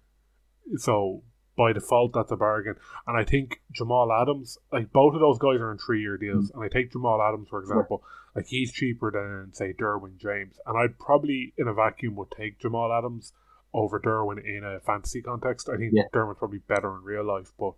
[0.77, 1.23] So
[1.57, 2.75] by default, that's a bargain.
[3.07, 6.51] And I think Jamal Adams, like both of those guys are in three year deals.
[6.51, 8.03] And I take Jamal Adams for example,
[8.35, 12.59] like he's cheaper than say Derwin James, and I'd probably in a vacuum would take
[12.59, 13.33] Jamal Adams
[13.73, 15.69] over Derwin in a fantasy context.
[15.69, 16.05] I think Yeah.
[16.13, 17.73] Derwin's probably better in real life, but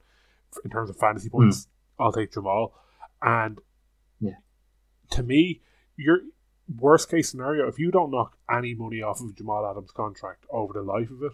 [0.64, 2.74] in terms of fantasy points, I'll take Jamal.
[3.22, 3.60] And
[4.20, 4.36] Yeah.
[5.10, 5.62] to me,
[5.96, 6.18] your
[6.80, 10.72] worst case scenario, if you don't knock any money off of Jamal Adams' contract over
[10.72, 11.32] the life of it,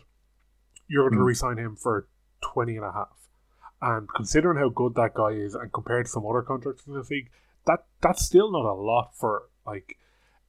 [0.89, 1.27] you're going to Mm.
[1.29, 2.07] re-sign him for
[2.53, 3.29] 20 and a half.
[3.83, 7.05] And considering how good that guy is and compared to some other contracts in the
[7.11, 7.31] league,
[7.67, 9.99] that that's still not a lot for like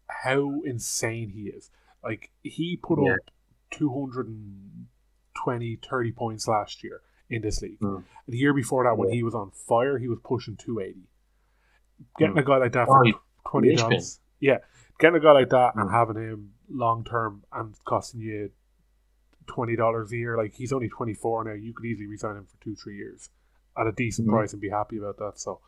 [0.07, 1.69] how insane he is.
[2.03, 3.13] Like he put Yeah.
[3.13, 3.31] up
[3.71, 7.79] 220 30 points last year in this league.
[7.79, 7.95] Mm.
[7.97, 9.15] And the year before that when Yeah.
[9.15, 11.07] he was on fire, he was pushing 280.
[12.17, 12.39] Getting Mm.
[12.39, 13.13] a guy like that Oh, for he-
[13.47, 14.19] twenty dollars.
[14.39, 14.59] Yeah.
[14.99, 15.91] Getting a guy like that and Mm.
[15.91, 18.51] having him long term and costing you
[19.47, 22.45] twenty dollars a year, like he's only twenty four now, you could easily resign him
[22.45, 23.29] for two, three years
[23.77, 24.31] at a decent Mhm.
[24.31, 25.39] price and be happy about that.
[25.39, 25.59] So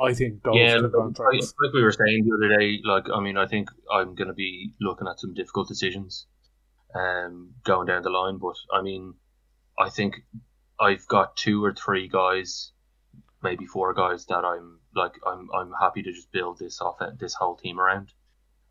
[0.00, 1.54] I think those yeah, two look, contracts.
[1.62, 4.34] like we were saying the other day, like I mean, I think I'm going to
[4.34, 6.26] be looking at some difficult decisions,
[6.94, 8.38] um, going down the line.
[8.38, 9.14] But I mean,
[9.78, 10.16] I think
[10.80, 12.72] I've got two or three guys,
[13.42, 17.34] maybe four guys that I'm like I'm I'm happy to just build this off this
[17.34, 18.12] whole team around,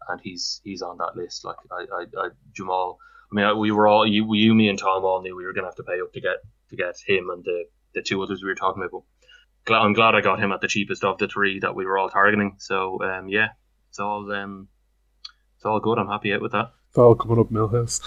[0.10, 1.46] and he's he's on that list.
[1.46, 2.98] Like I I, I Jamal.
[3.32, 5.64] I mean, we were all you, you, me, and Tom all knew we were going
[5.64, 6.38] to have to pay up to get
[6.70, 8.92] to get him and the the two others we were talking about.
[8.92, 9.04] But
[9.66, 11.98] glad, I'm glad I got him at the cheapest of the three that we were
[11.98, 12.56] all targeting.
[12.60, 13.50] So um, yeah,
[13.90, 14.68] it's all um,
[15.56, 15.98] it's all good.
[15.98, 16.72] I'm happy out with that.
[16.90, 18.02] It's all coming up Milhouse.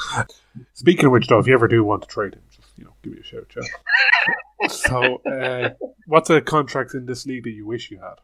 [0.74, 2.94] Speaking of which, though, if you ever do want to trade him, just you know,
[3.02, 3.64] give me a shout, Jeff.
[4.70, 5.70] so, uh,
[6.06, 8.16] what's a contract in this league that you wish you had?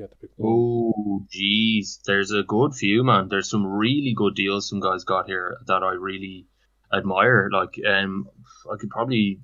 [0.00, 0.30] You had to pick.
[0.42, 3.28] Oh, jeez, there's a good few, man.
[3.28, 6.46] There's some really good deals some guys got here that I really
[6.90, 7.50] admire.
[7.52, 8.26] Like, um,
[8.72, 9.40] I could probably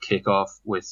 [0.00, 0.88] kick off with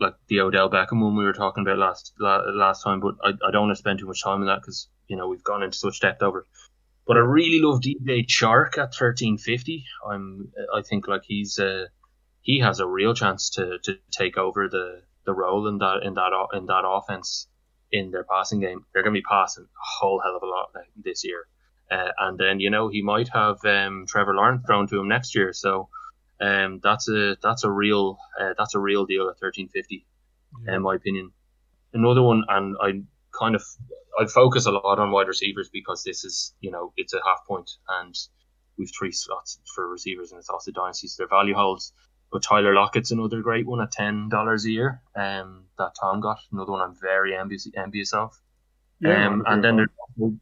[0.00, 3.52] like the Odell Beckham one we were talking about last last time, but I, I
[3.52, 5.78] don't want to spend too much time on that because you know we've gone into
[5.78, 6.46] such depth over it.
[7.06, 9.84] But I really love DJ Chark at thirteen fifty.
[10.04, 11.84] I'm I think like he's uh,
[12.40, 16.14] he has a real chance to, to take over the, the role in that in
[16.14, 17.46] that in that offense
[17.92, 18.84] in their passing game.
[18.92, 19.68] They're going to be passing a
[20.00, 21.46] whole hell of a lot this year.
[21.90, 25.34] Uh, and then you know he might have um, Trevor Lawrence thrown to him next
[25.34, 25.52] year.
[25.52, 25.88] So
[26.40, 30.06] um, that's a that's a real uh, that's a real deal at thirteen fifty,
[30.66, 30.76] yeah.
[30.76, 31.32] in my opinion.
[31.92, 33.02] Another one, and I
[33.36, 33.64] kind of
[34.20, 37.44] I focus a lot on wide receivers because this is you know it's a half
[37.46, 38.14] point and
[38.78, 41.14] we've three slots for receivers and it's also dynasties.
[41.14, 41.92] So their value holds.
[42.32, 45.02] But Tyler Lockett's another great one at ten dollars a year.
[45.16, 48.32] Um, that Tom got another one I'm very envious envious of.
[49.00, 50.32] Yeah, um, and then there's,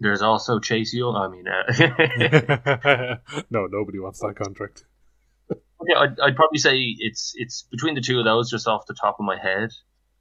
[0.00, 1.14] there's also Chase Young.
[1.14, 3.16] I mean, uh,
[3.50, 4.84] no, nobody wants that contract.
[5.86, 8.94] yeah, I'd, I'd probably say it's it's between the two of those, just off the
[8.94, 9.70] top of my head.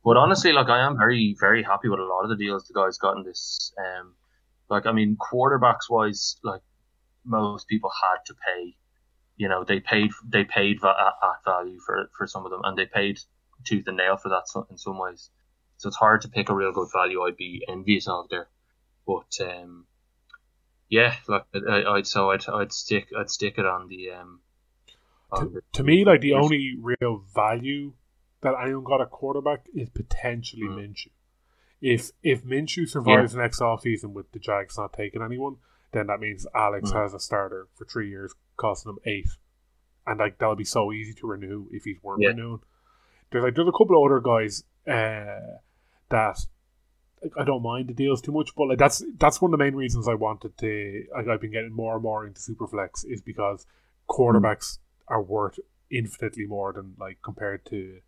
[0.04, 2.74] But honestly, like I am very very happy with a lot of the deals the
[2.74, 3.74] guys got in this.
[3.78, 4.14] Um,
[4.70, 6.62] like I mean, quarterbacks wise, like
[7.26, 8.76] most people had to pay
[9.40, 12.78] you know they paid they paid at, at value for for some of them, and
[12.78, 13.20] they paid
[13.64, 15.32] tooth and nail for that in some ways.
[15.78, 17.24] So it's hard to pick a real good value.
[17.24, 18.50] I'd be envious of there,
[19.08, 19.86] but um,
[20.90, 24.42] yeah, like I, I'd so I'd I'd stick I'd stick it on the um.
[25.32, 27.94] On to, the, to me, like the only real value
[28.42, 30.80] that anyone got a quarterback is potentially mm.
[30.80, 31.12] Minshew.
[31.82, 33.42] If if Minshew survives yeah.
[33.42, 35.58] next off season with the Jags not taking anyone,
[35.94, 37.02] then that means Alex mm.
[37.02, 39.30] has a starter for three years, costing him eight,
[40.06, 42.30] and like that'll be so easy to renew if he's weren't yeah.
[42.30, 42.62] renewed.
[43.32, 45.58] There's like there's a couple of other guys uh,
[46.10, 46.40] that
[47.22, 49.64] like, I don't mind the deals too much, but like that's that's one of the
[49.64, 51.06] main reasons I wanted to.
[51.16, 53.66] Like, I've been getting more and more into Superflex is because
[54.10, 54.80] quarterbacks mm.
[55.08, 55.60] are worth
[55.92, 58.00] infinitely more than like compared to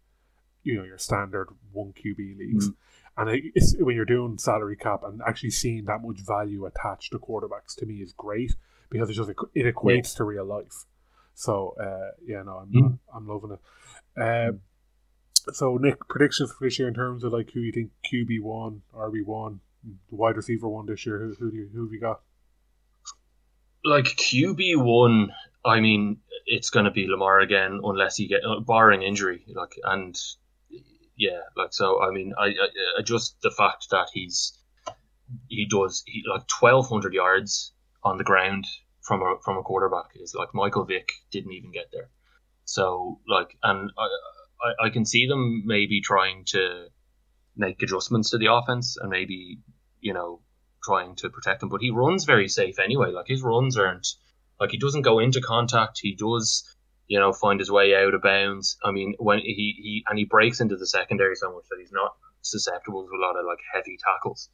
[0.64, 2.70] you know your standard one QB leagues.
[2.70, 2.76] Mm.
[3.18, 7.20] And it's, when you're doing salary cap and actually seeing that much value attached to
[7.20, 8.56] quarterbacks to me is great
[8.92, 10.18] because it just it equates yeah.
[10.18, 10.86] to real life.
[11.34, 13.00] So uh, yeah, no, I'm mm.
[13.16, 14.22] I'm loving it.
[14.22, 14.60] Um,
[15.54, 18.82] so Nick, predictions for this year in terms of like who you think QB one,
[18.94, 21.20] RB one, the wide receiver one this year.
[21.20, 22.22] Who who do you, who have you got?
[23.84, 25.32] Like QB one,
[25.66, 29.44] I mean, it's going to be Lamar again unless he get barring injury.
[29.48, 30.16] Like and
[31.16, 32.04] yeah, like so.
[32.04, 32.54] I mean, I,
[33.00, 34.58] I just the fact that he's
[35.48, 37.72] he does he like twelve hundred yards
[38.04, 38.66] on the ground
[39.02, 42.10] from a from a quarterback is like Michael Vick didn't even get there.
[42.66, 46.88] So like, and I, I I can see them maybe trying to
[47.56, 49.60] make adjustments to the offense and maybe
[50.00, 50.42] you know
[50.84, 53.12] trying to protect him, but he runs very safe anyway.
[53.12, 54.08] Like his runs aren't
[54.60, 56.00] like he doesn't go into contact.
[56.02, 56.64] He does
[57.12, 58.78] you know, find his way out of bounds.
[58.86, 61.92] I mean, when he, he and he breaks into the secondary so much that he's
[61.92, 64.48] not susceptible to a lot of like heavy tackles.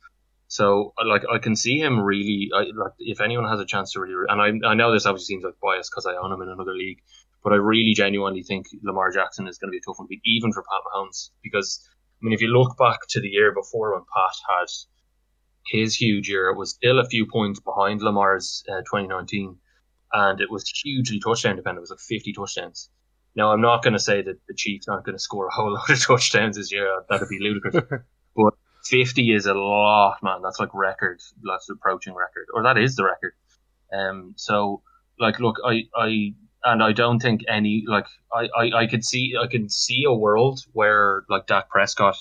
[0.48, 4.00] So like I can see him really I, like if anyone has a chance to
[4.00, 6.50] really and I, I know this obviously seems like bias because I own him in
[6.50, 7.00] another league,
[7.44, 10.10] but I really genuinely think Lamar Jackson is going to be a tough one to
[10.10, 11.88] beat even for Pat Mahomes because
[12.22, 14.68] I mean if you look back to the year before when Pat had
[15.68, 19.58] his huge year, it was still a few points behind Lamar's uh, 2019
[20.14, 21.80] and it was hugely touchdown dependent.
[21.80, 22.90] It was like 50 touchdowns.
[23.36, 25.74] Now, I'm not going to say that the Chiefs aren't going to score a whole
[25.76, 26.88] lot of touchdowns this year.
[27.10, 28.02] That'd be ludicrous.
[28.92, 30.42] but 50 is a lot, man.
[30.44, 31.22] That's like record.
[31.44, 33.34] That's approaching record, or that is the record.
[33.94, 34.34] Um.
[34.38, 34.84] So,
[35.20, 39.36] like, look, I, I, and I don't think any like I, I, I could see
[39.42, 42.18] I can see a world where like Dak Prescott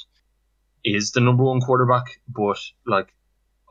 [0.84, 3.12] is the number one quarterback, but like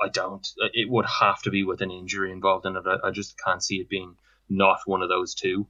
[0.01, 0.45] I don't.
[0.73, 2.84] It would have to be with an injury involved in it.
[2.86, 4.15] I, I just can't see it being
[4.49, 5.67] not one of those two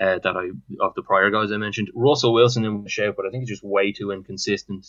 [0.00, 0.50] uh, that I
[0.84, 1.90] of the prior guys I mentioned.
[1.94, 4.86] Russell Wilson in the shout, but I think it's just way too inconsistent.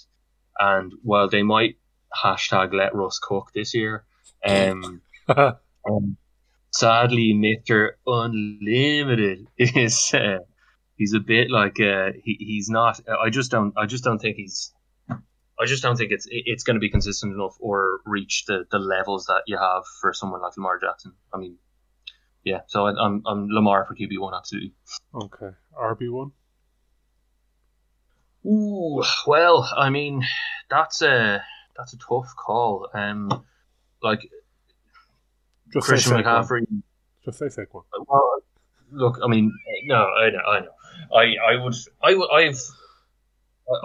[0.59, 1.77] And while they might
[2.23, 4.05] hashtag let Russ cook this year,
[4.45, 6.17] um, um
[6.71, 10.39] sadly, Mister Unlimited is uh,
[10.97, 12.99] he's a bit like uh, he, he's not.
[13.07, 13.73] I just don't.
[13.77, 14.73] I just don't think he's
[15.59, 18.79] I just don't think it's it's going to be consistent enough or reach the, the
[18.79, 21.13] levels that you have for someone like Lamar Jackson.
[21.33, 21.57] I mean,
[22.45, 22.61] yeah.
[22.67, 24.73] So I, I'm I'm Lamar for QB one absolutely.
[25.13, 26.31] Okay, RB one.
[28.45, 30.23] Ooh, well, I mean,
[30.69, 31.43] that's a
[31.77, 32.89] that's a tough call.
[32.93, 33.43] Um,
[34.01, 34.29] like
[35.73, 36.69] just Christian McCaffrey.
[36.69, 36.83] One.
[37.25, 37.83] Just say Saquon.
[38.07, 38.39] Well,
[38.91, 39.51] look, I mean,
[39.85, 40.71] no, I know, I know.
[41.13, 42.61] I I would I would I've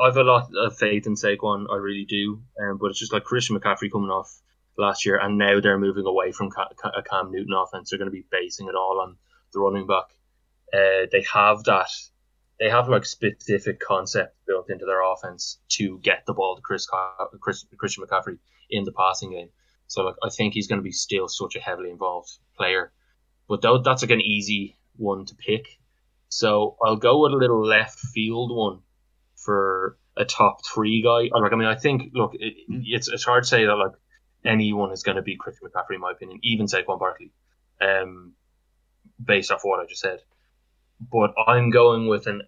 [0.03, 1.67] I've a lot of faith in Saquon.
[1.71, 2.43] I really do.
[2.61, 4.40] Um, but it's just like Christian McCaffrey coming off
[4.79, 7.90] last year, and now they're moving away from a Cam Newton offense.
[7.90, 9.17] They're going to be basing it all on
[9.53, 10.07] the running back.
[10.73, 11.90] Uh, they have that
[12.59, 16.87] they have like specific concepts built into their offense to get the ball to Chris,
[17.40, 18.38] Chris Christian McCaffrey
[18.71, 19.49] in the passing game.
[19.87, 22.93] So like I think he's going to be still such a heavily involved player,
[23.49, 25.67] but though that's like an easy one to pick.
[26.29, 28.81] So I'll go with a little left field one
[29.37, 31.29] for a top three guy.
[31.38, 33.93] Like I mean, I think look, it, it's it's hard to say that like
[34.45, 37.33] anyone is going to be Christian McCaffrey in my opinion, even Saquon Barkley,
[37.81, 38.33] um,
[39.23, 40.21] based off what I just said.
[41.12, 42.43] But I'm going with an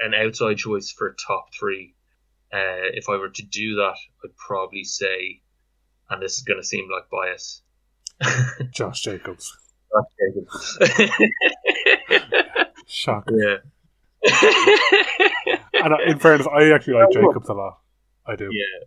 [0.00, 1.94] an outside choice for top three.
[2.52, 5.40] Uh, if I were to do that, I'd probably say,
[6.10, 7.62] and this is going to seem like bias,
[8.72, 9.56] Josh Jacobs.
[9.92, 10.78] Josh Jacobs.
[13.30, 13.56] Yeah.
[15.84, 17.78] And in fairness, I actually like Jacobs a lot.
[18.26, 18.48] I do.
[18.50, 18.86] Yeah.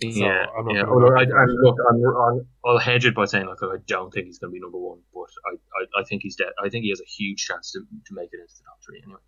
[0.00, 0.84] So, yeah, I'm not yeah.
[0.84, 4.26] Although I, and look, I'm, I'm, I'll hedge it by saying like I don't think
[4.26, 6.52] he's going to be number one, but I, I, I think he's dead.
[6.64, 9.02] I think he has a huge chance to, to make it into the top three
[9.02, 9.18] anyway.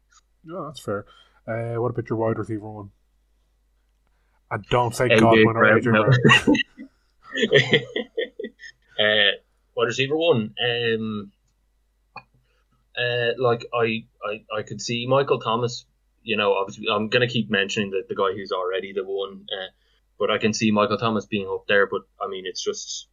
[0.45, 1.07] Yeah, that's fair.
[1.49, 2.91] Uh, what about your wide receiver one?
[4.51, 6.05] I don't say AJ Godwin or Adrian no.
[6.05, 6.57] Brown.
[9.01, 9.33] uh,
[9.77, 10.55] wide receiver one.
[10.65, 11.33] Um,
[12.97, 15.85] uh, like I, I, I could see Michael Thomas.
[16.23, 19.71] You know, obviously, I'm gonna keep mentioning the, the guy who's already the one, uh,
[20.21, 21.87] but I can see Michael Thomas being up there.
[21.87, 23.09] But I mean, it's just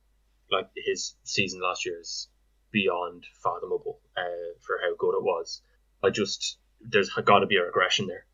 [0.51, 2.27] like his season last year is
[2.71, 5.61] beyond fathomable uh, for how good it was.
[6.03, 8.25] I just there's got to be a regression there.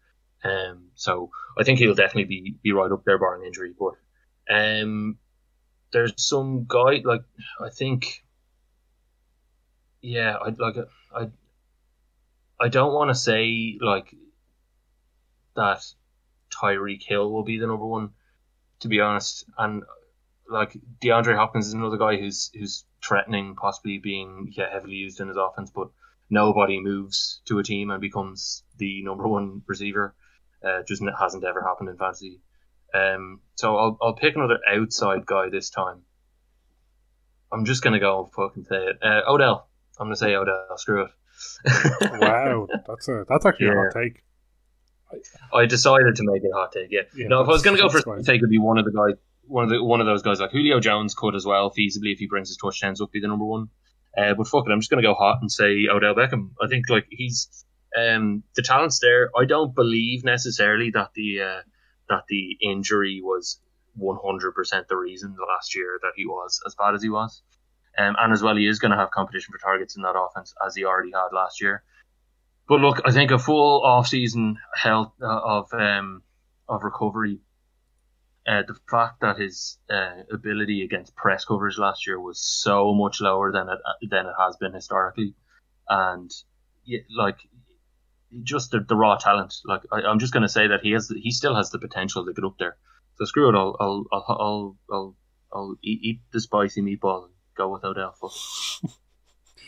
[0.43, 3.73] Um, so I think he'll definitely be be right up there, barring injury.
[3.79, 3.93] But
[4.53, 5.17] um,
[5.91, 7.23] there's some guy like
[7.61, 8.25] I think,
[10.01, 10.75] yeah, I like
[11.15, 11.27] I
[12.59, 14.15] I don't want to say like
[15.55, 15.85] that
[16.51, 18.09] Tyreek Hill will be the number one,
[18.83, 19.83] to be honest, and
[20.49, 25.27] like DeAndre Hopkins is another guy who's who's threatening possibly being yeah, heavily used in
[25.27, 25.89] his offense, but
[26.29, 30.15] nobody moves to a team and becomes the number one receiver.
[30.63, 32.39] Uh, just n- hasn't ever happened in fantasy.
[32.93, 36.03] Um, so I'll I'll pick another outside guy this time.
[37.51, 38.97] I'm just gonna go and fucking say it.
[39.01, 39.67] Uh, Odell.
[39.99, 40.77] I'm gonna say Odell.
[40.77, 41.11] Screw it.
[42.21, 43.75] wow, that's a that's actually a Yeah.
[43.85, 44.23] hot take.
[45.53, 46.87] I decided to make it a hot take.
[46.91, 47.01] Yeah.
[47.15, 48.85] Yeah, no, if I was going to go for a take, it'd be one of
[48.85, 51.69] the guys, one of the one of those guys like Julio Jones could as well,
[51.69, 53.69] feasibly if he brings his touchdowns up, be the number one.
[54.17, 56.51] Uh, but fuck it, I'm just going to go hot and say Odell Beckham.
[56.61, 57.65] I think like he's
[57.97, 59.29] um, the talent's there.
[59.37, 61.61] I don't believe necessarily that the uh,
[62.09, 63.59] that the injury was
[63.99, 67.41] 100% the reason the last year that he was as bad as he was.
[67.97, 70.53] Um, and as well, he is going to have competition for targets in that offense
[70.65, 71.83] as he already had last year.
[72.67, 76.23] But look, I think a full off-season health uh, of um,
[76.67, 77.39] of recovery,
[78.47, 83.19] uh, the fact that his uh, ability against press coverage last year was so much
[83.19, 85.35] lower than it than it has been historically,
[85.89, 86.31] and
[87.15, 87.37] like
[88.43, 89.53] just the, the raw talent.
[89.65, 92.25] Like I, I'm just going to say that he has he still has the potential
[92.25, 92.77] to get up there.
[93.17, 93.55] So screw it.
[93.55, 95.15] I'll I'll I'll I'll, I'll,
[95.53, 98.15] I'll eat, eat the spicy meatball and go without Odell.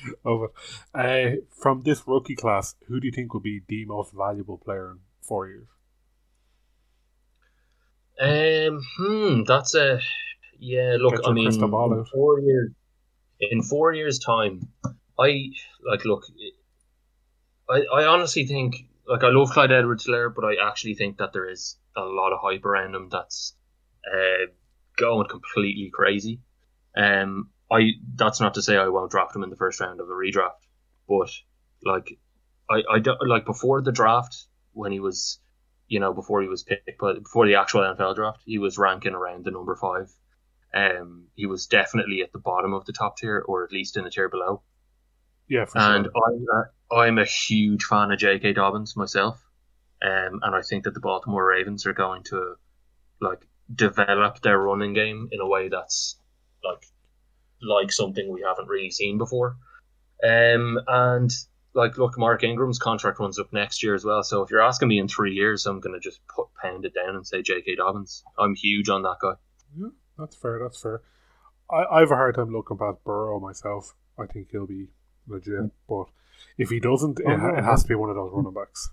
[0.25, 0.51] Over.
[0.93, 4.91] Uh, from this rookie class, who do you think will be the most valuable player
[4.91, 5.67] in four years?
[8.19, 9.99] Um, hmm, that's a
[10.59, 10.95] yeah.
[10.99, 12.71] Look, I mean, in four years,
[13.39, 14.69] in four years' time,
[15.19, 15.49] I
[15.83, 16.23] like look.
[17.69, 21.49] I, I honestly think like I love Clyde Edwards-Helaire, but I actually think that there
[21.49, 23.53] is a lot of hype around him that's
[24.11, 24.45] uh,
[24.97, 26.39] going completely crazy.
[26.95, 30.09] Um, I that's not to say I won't draft him in the first round of
[30.09, 30.61] a redraft,
[31.07, 31.29] but
[31.83, 32.19] like
[32.69, 35.39] I I don't like before the draft when he was
[35.87, 39.13] you know, before he was picked, but before the actual NFL draft, he was ranking
[39.13, 40.11] around the number five.
[40.73, 44.03] Um, he was definitely at the bottom of the top tier, or at least in
[44.03, 44.63] the tier below.
[45.47, 46.11] Yeah, for And sure.
[46.15, 48.53] I'm a, I'm a huge fan of J.K.
[48.53, 49.43] Dobbins myself,
[50.01, 52.55] um, and I think that the Baltimore Ravens are going to
[53.21, 56.19] like develop their running game in a way that's
[56.63, 56.85] like
[57.61, 59.57] like something we haven't really seen before.
[60.23, 61.31] Um, and
[61.73, 64.23] like, look, Mark Ingram's contract runs up next year as well.
[64.23, 66.93] So if you're asking me in three years, I'm going to just put pound it
[66.93, 67.75] down and say J.K.
[67.75, 68.23] Dobbins.
[68.37, 69.33] I'm huge on that guy.
[69.77, 70.59] Yeah, that's fair.
[70.63, 71.01] That's fair.
[71.69, 73.93] I, I have a hard time looking past Burrow myself.
[74.17, 74.87] I think he'll be
[75.27, 76.05] legit, but
[76.57, 78.89] if he doesn't, it, it has to be one of those running backs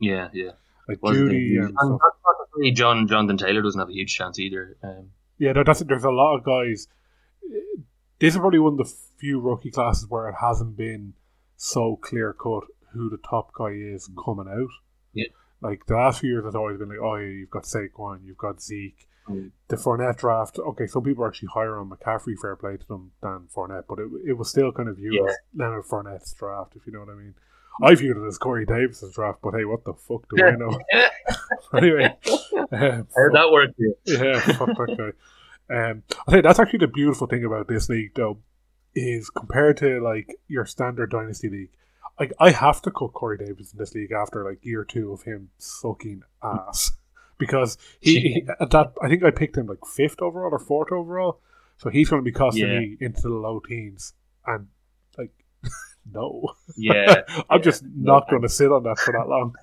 [0.00, 0.52] Yeah, yeah.
[0.88, 2.00] like Judy and And stuff.
[2.02, 4.76] that's not to say John Jonathan Taylor doesn't have a huge chance either.
[4.82, 6.88] Um, Yeah, that's there's a lot of guys.
[8.20, 11.14] This is probably one of the few rookie classes where it hasn't been
[11.56, 14.68] so clear cut who the top guy is coming out.
[15.12, 15.26] Yeah.
[15.60, 18.36] Like the last few years, it's always been like, oh, yeah, you've got Saquon, you've
[18.38, 19.06] got Zeke.
[19.28, 19.50] Mm.
[19.68, 23.12] The Fournette draft, okay, some people are actually higher on McCaffrey, fair play to them,
[23.22, 25.30] than Fournette, but it, it was still kind of viewed Yeah.
[25.30, 27.34] as Leonard Fournette's draft, if you know what I mean.
[27.82, 30.78] I viewed it as Corey Davis's draft, but hey, what the fuck do I know?
[31.78, 33.70] anyway, uh, How'd that work?
[34.04, 35.10] yeah, fuck that guy.
[35.70, 38.38] Um, I think that's actually the beautiful thing about this league, though,
[38.94, 41.70] is compared to like your standard dynasty league.
[42.20, 45.22] Like I have to cut Corey Davis in this league after like year two of
[45.22, 46.92] him sucking ass
[47.38, 50.92] because he, he at that I think I picked him like fifth overall or fourth
[50.92, 51.40] overall,
[51.76, 52.78] so he's going to be costing Yeah.
[52.80, 54.12] me into the low teens,
[54.46, 54.68] and
[55.18, 55.32] like
[56.12, 59.54] no, Yeah, I'm yeah, just no not going to sit on that for that long.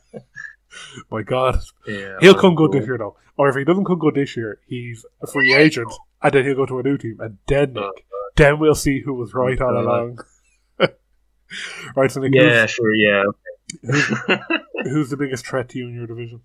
[1.11, 2.17] My God, yeah.
[2.19, 3.15] He'll come good this year though.
[3.37, 5.91] Or if he doesn't come good this year, he's a free agent
[6.21, 8.05] and then he'll go to a new team and then Oh, Nick,
[8.35, 10.19] then we'll see who was right all along.
[11.95, 12.93] right, so Nick, Yeah, sure.
[12.93, 13.23] Yeah.
[13.81, 14.39] who's, who's,
[14.83, 16.41] who's the biggest threat to you in your division?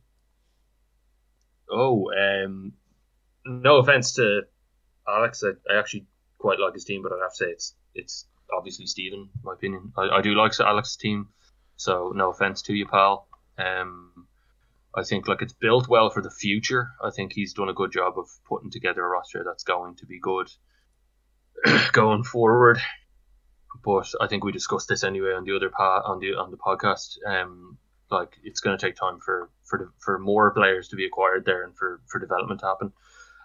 [1.71, 2.73] Oh, um,
[3.45, 4.43] no offense to
[5.09, 6.07] Alex, I, I actually
[6.39, 9.55] quite like his team, but I'd have to say it's it's obviously Stephen, in my
[9.55, 9.93] opinion.
[9.97, 11.29] I, I do like Alex's team,
[11.77, 13.27] so no offense to you, pal.
[13.59, 14.27] Um,
[14.95, 16.91] I think like it's built well for the future.
[17.03, 20.07] I think he's done a good job of putting together a roster that's going to
[20.07, 20.51] be good
[21.93, 22.79] going forward.
[23.85, 26.57] But I think we discussed this anyway on the other pa- on the on the
[26.57, 27.19] podcast.
[27.27, 27.77] Um,
[28.11, 31.45] like it's going to take time for for the, for more players to be acquired
[31.45, 32.93] there and for, for development to happen.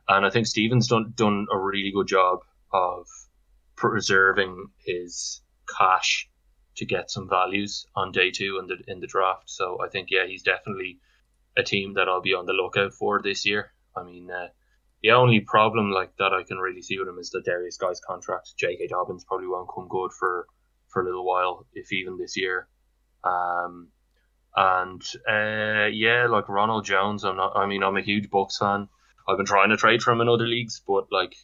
[0.07, 2.39] And I think Stevens done done a really good job
[2.71, 3.07] of
[3.75, 5.41] preserving his
[5.77, 6.29] cash
[6.75, 9.49] to get some values on day two in the in the draft.
[9.49, 10.99] So I think yeah, he's definitely
[11.57, 13.73] a team that I'll be on the lookout for this year.
[13.95, 14.47] I mean, uh,
[15.03, 17.99] the only problem like that I can really see with him is the Darius guy's
[17.99, 18.53] contract.
[18.57, 18.87] J.K.
[18.87, 20.47] Dobbins probably won't come good for
[20.89, 22.67] for a little while, if even this year.
[23.23, 23.89] Um,
[24.55, 27.53] and uh, yeah, like Ronald Jones, I'm not.
[27.55, 28.89] I mean, I'm a huge Bucs fan.
[29.27, 31.35] I've been trying to trade for him in other leagues, but like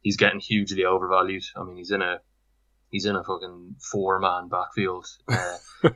[0.00, 1.44] he's getting hugely overvalued.
[1.56, 2.20] I mean, he's in a
[2.94, 5.06] he's in a fucking four man backfield.
[5.84, 5.90] Uh,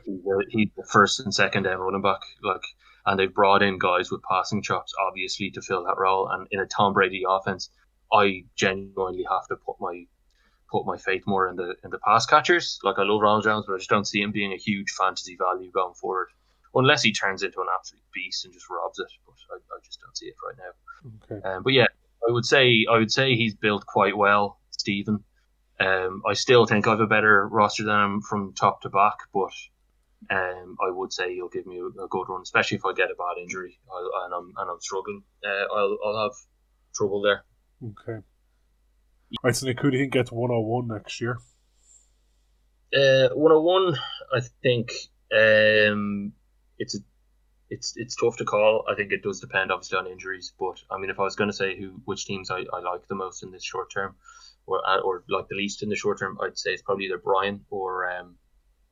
[0.51, 2.19] he's, the first and second down running back.
[2.43, 2.61] Like,
[3.07, 6.29] and they've brought in guys with passing chops, obviously, to fill that role.
[6.29, 7.71] And in a Tom Brady offense,
[8.13, 10.05] I genuinely have to put my
[10.71, 12.77] put my faith more in the in the pass catchers.
[12.83, 15.35] Like I love Ronald Jones, but I just don't see him being a huge fantasy
[15.35, 16.27] value going forward,
[16.75, 19.11] unless he turns into an absolute beast and just robs it.
[19.25, 21.37] But I, I just don't see it right now.
[21.37, 21.47] Okay.
[21.47, 21.87] Um, but yeah,
[22.27, 25.23] I would say I would say he's built quite well, Stephen.
[25.79, 29.17] Um, I still think I have a better roster than him from top to back,
[29.33, 29.53] but
[30.29, 33.11] um, I would say he'll give me a, a good run, especially if I get
[33.11, 35.23] a bad injury I'll, and I'm and I'm struggling.
[35.45, 36.35] Uh, I'll I'll have
[36.93, 37.43] trouble there.
[37.83, 38.25] Okay.
[39.43, 41.37] Right, so who do you think gets 101 next year?
[42.91, 43.95] Uh, 101,
[44.33, 44.91] I think
[45.31, 46.33] um,
[46.79, 46.99] it's a,
[47.69, 48.83] it's it's tough to call.
[48.89, 51.49] I think it does depend obviously on injuries, but I mean, if I was going
[51.49, 54.15] to say who which teams I, I like the most in this short term,
[54.69, 57.17] or uh, or like the least in the short term, I'd say it's probably either
[57.17, 58.37] Brian or um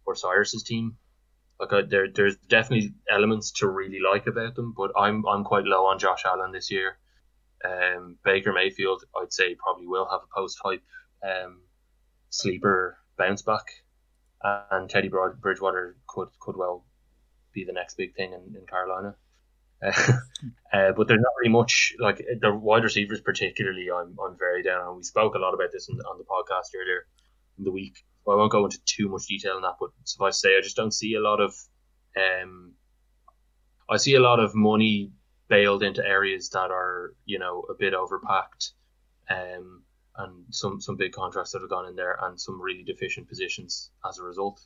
[0.05, 0.97] or Cyrus's team.
[1.59, 5.65] Like I, there there's definitely elements to really like about them, but I'm I'm quite
[5.65, 6.97] low on Josh Allen this year.
[7.65, 10.83] Um, Baker Mayfield, I'd say probably will have a post hype
[11.23, 11.61] um
[12.29, 13.65] sleeper bounce back
[14.71, 16.85] and Teddy Bridgewater could could well
[17.53, 19.15] be the next big thing in, in Carolina.
[19.83, 19.91] Uh,
[20.73, 23.87] uh, but there's not really much like the wide receivers, particularly.
[23.91, 24.97] I'm I'm very down on.
[24.97, 27.05] We spoke a lot about this in, on the podcast earlier
[27.57, 28.03] in the week.
[28.25, 30.61] So I won't go into too much detail on that, but suffice to say, I
[30.61, 31.55] just don't see a lot of.
[32.15, 32.73] Um,
[33.89, 35.11] I see a lot of money
[35.47, 38.71] bailed into areas that are you know a bit overpacked.
[39.29, 39.83] Um,
[40.17, 43.91] and some some big contracts that have gone in there and some really deficient positions
[44.07, 44.59] as a result.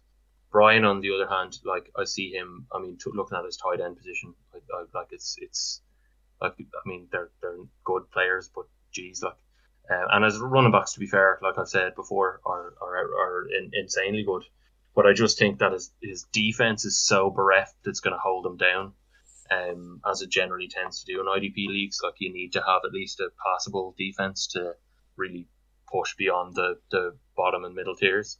[0.51, 2.67] Brian, on the other hand, like I see him.
[2.73, 5.81] I mean, t- looking at his tight end position, I, I, like it's it's
[6.41, 9.37] like I mean they're they're good players, but geez, like
[9.89, 13.47] uh, and as running backs, to be fair, like I've said before, are are, are
[13.57, 14.43] in, insanely good.
[14.93, 18.45] But I just think that his his defense is so bereft it's going to hold
[18.45, 18.93] him down.
[19.49, 22.81] Um, as it generally tends to do in IDP leagues, like you need to have
[22.85, 24.75] at least a passable defense to
[25.17, 25.47] really
[25.91, 28.37] push beyond the, the bottom and middle tiers.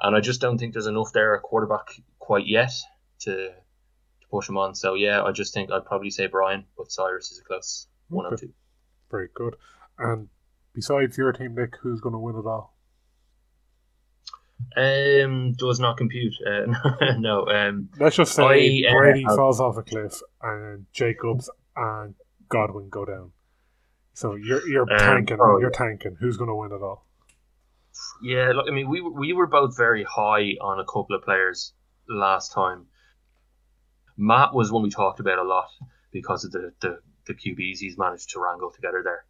[0.00, 1.88] And I just don't think there's enough there at quarterback
[2.18, 2.72] quite yet
[3.20, 4.74] to to push him on.
[4.74, 8.26] So yeah, I just think I'd probably say Brian, but Cyrus is a close one
[8.26, 8.46] and Okay.
[8.46, 8.52] two.
[9.10, 9.56] Very good.
[9.98, 10.28] And
[10.74, 12.74] besides your team, Nick, who's going to win it all?
[14.76, 16.34] Um, does not compute.
[16.46, 17.46] Uh, no.
[17.46, 22.14] Um, Let's just say I, uh, Brady have- falls off a cliff and Jacobs and
[22.48, 23.32] Godwin go down.
[24.14, 25.38] So you're you're Um, tanking.
[25.40, 26.16] oh, you're tanking.
[26.20, 27.06] Who's going to win it all?
[28.22, 31.22] Yeah, look, I mean, we were- we were both very high on a couple of
[31.22, 31.74] players
[32.08, 32.86] last time.
[34.16, 35.68] Matt was one we talked about a lot
[36.12, 39.24] because of the, the, the QBs he's managed to wrangle together there.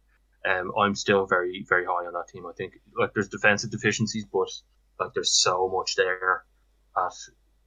[0.59, 2.45] Um, I'm still very very high on that team.
[2.45, 4.49] I think like there's defensive deficiencies, but
[4.99, 6.45] like there's so much there
[6.97, 7.11] at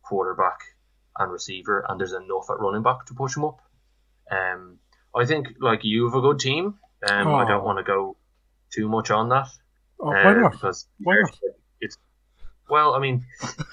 [0.03, 0.59] quarterback
[1.19, 3.61] and receiver, and there's enough at running back to push them up.
[4.31, 4.79] Um,
[5.15, 6.79] I think like you have a good team.
[7.09, 7.65] Um, I don't Oh.
[7.65, 8.17] want to go
[8.71, 9.49] too much on that.
[10.03, 10.53] Oh, why not?
[10.53, 11.39] Because Why not?
[11.81, 11.97] It's
[12.69, 13.25] well, I mean,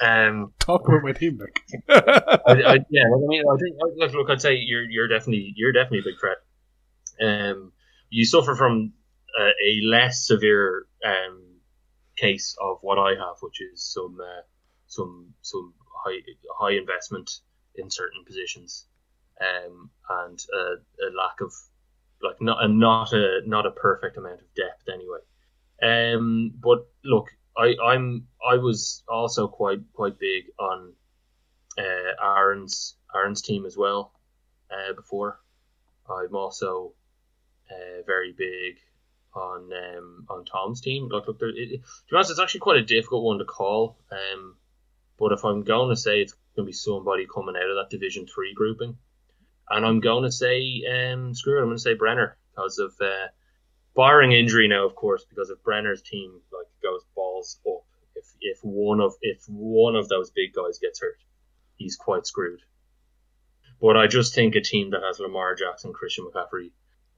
[0.02, 1.62] um, Talk about my team, Nick.
[1.90, 5.72] I, I, yeah, I mean, I think look, look, I'd say you're you're definitely you're
[5.72, 6.38] definitely a big threat.
[7.22, 7.72] Um,
[8.10, 8.94] you suffer from
[9.40, 11.46] a, a less severe um
[12.18, 14.42] case of what I have, which is some uh,
[14.88, 15.74] some some
[16.06, 16.20] high
[16.60, 17.32] high investment
[17.76, 18.86] in certain positions,
[19.42, 21.54] um, and a, a lack of
[22.22, 25.20] like not a not a not a perfect amount of depth anyway.
[25.82, 30.94] Um, but look, I I'm I was also quite quite big on
[31.78, 34.14] uh, Aaron's Aaron's team as well
[34.72, 35.40] uh, before.
[36.10, 36.94] I'm also
[37.70, 38.78] uh, very big
[39.34, 41.08] on um, on Tom's team.
[41.10, 43.46] Look, look, there, it, it- to be honest, it's actually quite a difficult one to
[43.46, 43.98] call.
[44.12, 44.56] Um,
[45.18, 47.90] but if I'm going to say it's going to be somebody coming out of that
[47.90, 48.98] Division Three grouping,
[49.70, 52.94] and I'm going to say um, screw it, I'm going to say Brenner because of
[53.02, 53.28] uh,
[53.96, 57.86] barring injury now, of course, because if Brenner's team like goes balls up,
[58.16, 61.20] if if one of if one of those big guys gets hurt,
[61.76, 62.62] he's quite screwed.
[63.82, 66.72] But I just think a team that has Lamar Jackson, Christian McCaffrey,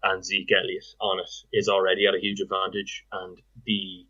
[0.03, 4.05] and Zeke Elliott on it is already at a huge advantage, and the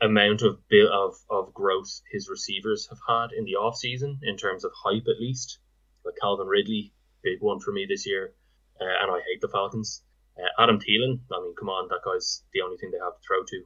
[0.00, 0.58] amount of
[0.90, 5.06] of of growth his receivers have had in the off season in terms of hype
[5.08, 5.58] at least,
[6.04, 6.92] like Calvin Ridley,
[7.22, 8.34] big one for me this year,
[8.80, 10.02] uh, and I hate the Falcons.
[10.38, 13.26] Uh, Adam Thielen, I mean, come on, that guy's the only thing they have to
[13.26, 13.58] throw to.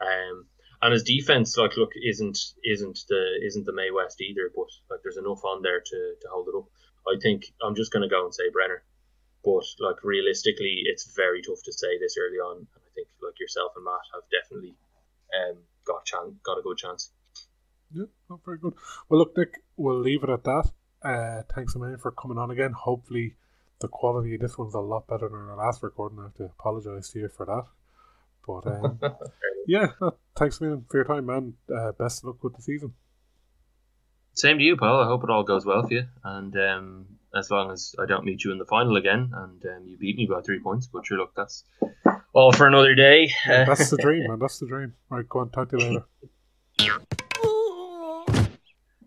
[0.00, 0.46] Um,
[0.80, 5.00] and his defense, like, look, isn't isn't the isn't the Mae West either, but like,
[5.02, 6.68] there's enough on there to, to hold it up.
[7.06, 8.84] I think I'm just going to go and say Brenner,
[9.44, 12.58] but like realistically, it's very tough to say this early on.
[12.58, 14.76] And I think like yourself and Matt have definitely
[15.34, 17.10] um, got a chance, got a good chance.
[17.92, 18.74] Yeah, not very good.
[19.08, 20.70] Well, look, Nick, we'll leave it at that.
[21.02, 22.72] Uh, thanks a million for coming on again.
[22.72, 23.36] Hopefully,
[23.80, 26.18] the quality of this one's a lot better than our last recording.
[26.18, 27.64] I have to apologise to you for that.
[28.46, 28.98] But um,
[29.66, 31.54] yeah, no, thanks a million for your time, man.
[31.74, 32.94] Uh, best of luck with the season.
[34.34, 35.02] Same to you, Paul.
[35.02, 38.24] I hope it all goes well for you, and um, as long as I don't
[38.24, 40.86] meet you in the final again, and um, you beat me by three points.
[40.86, 41.64] But sure, look, that's
[42.32, 43.32] all for another day.
[43.46, 44.38] Uh, That's the dream, man.
[44.38, 44.94] That's the dream.
[45.10, 45.50] Right, go on.
[45.50, 46.02] Talk to you
[46.78, 47.04] later.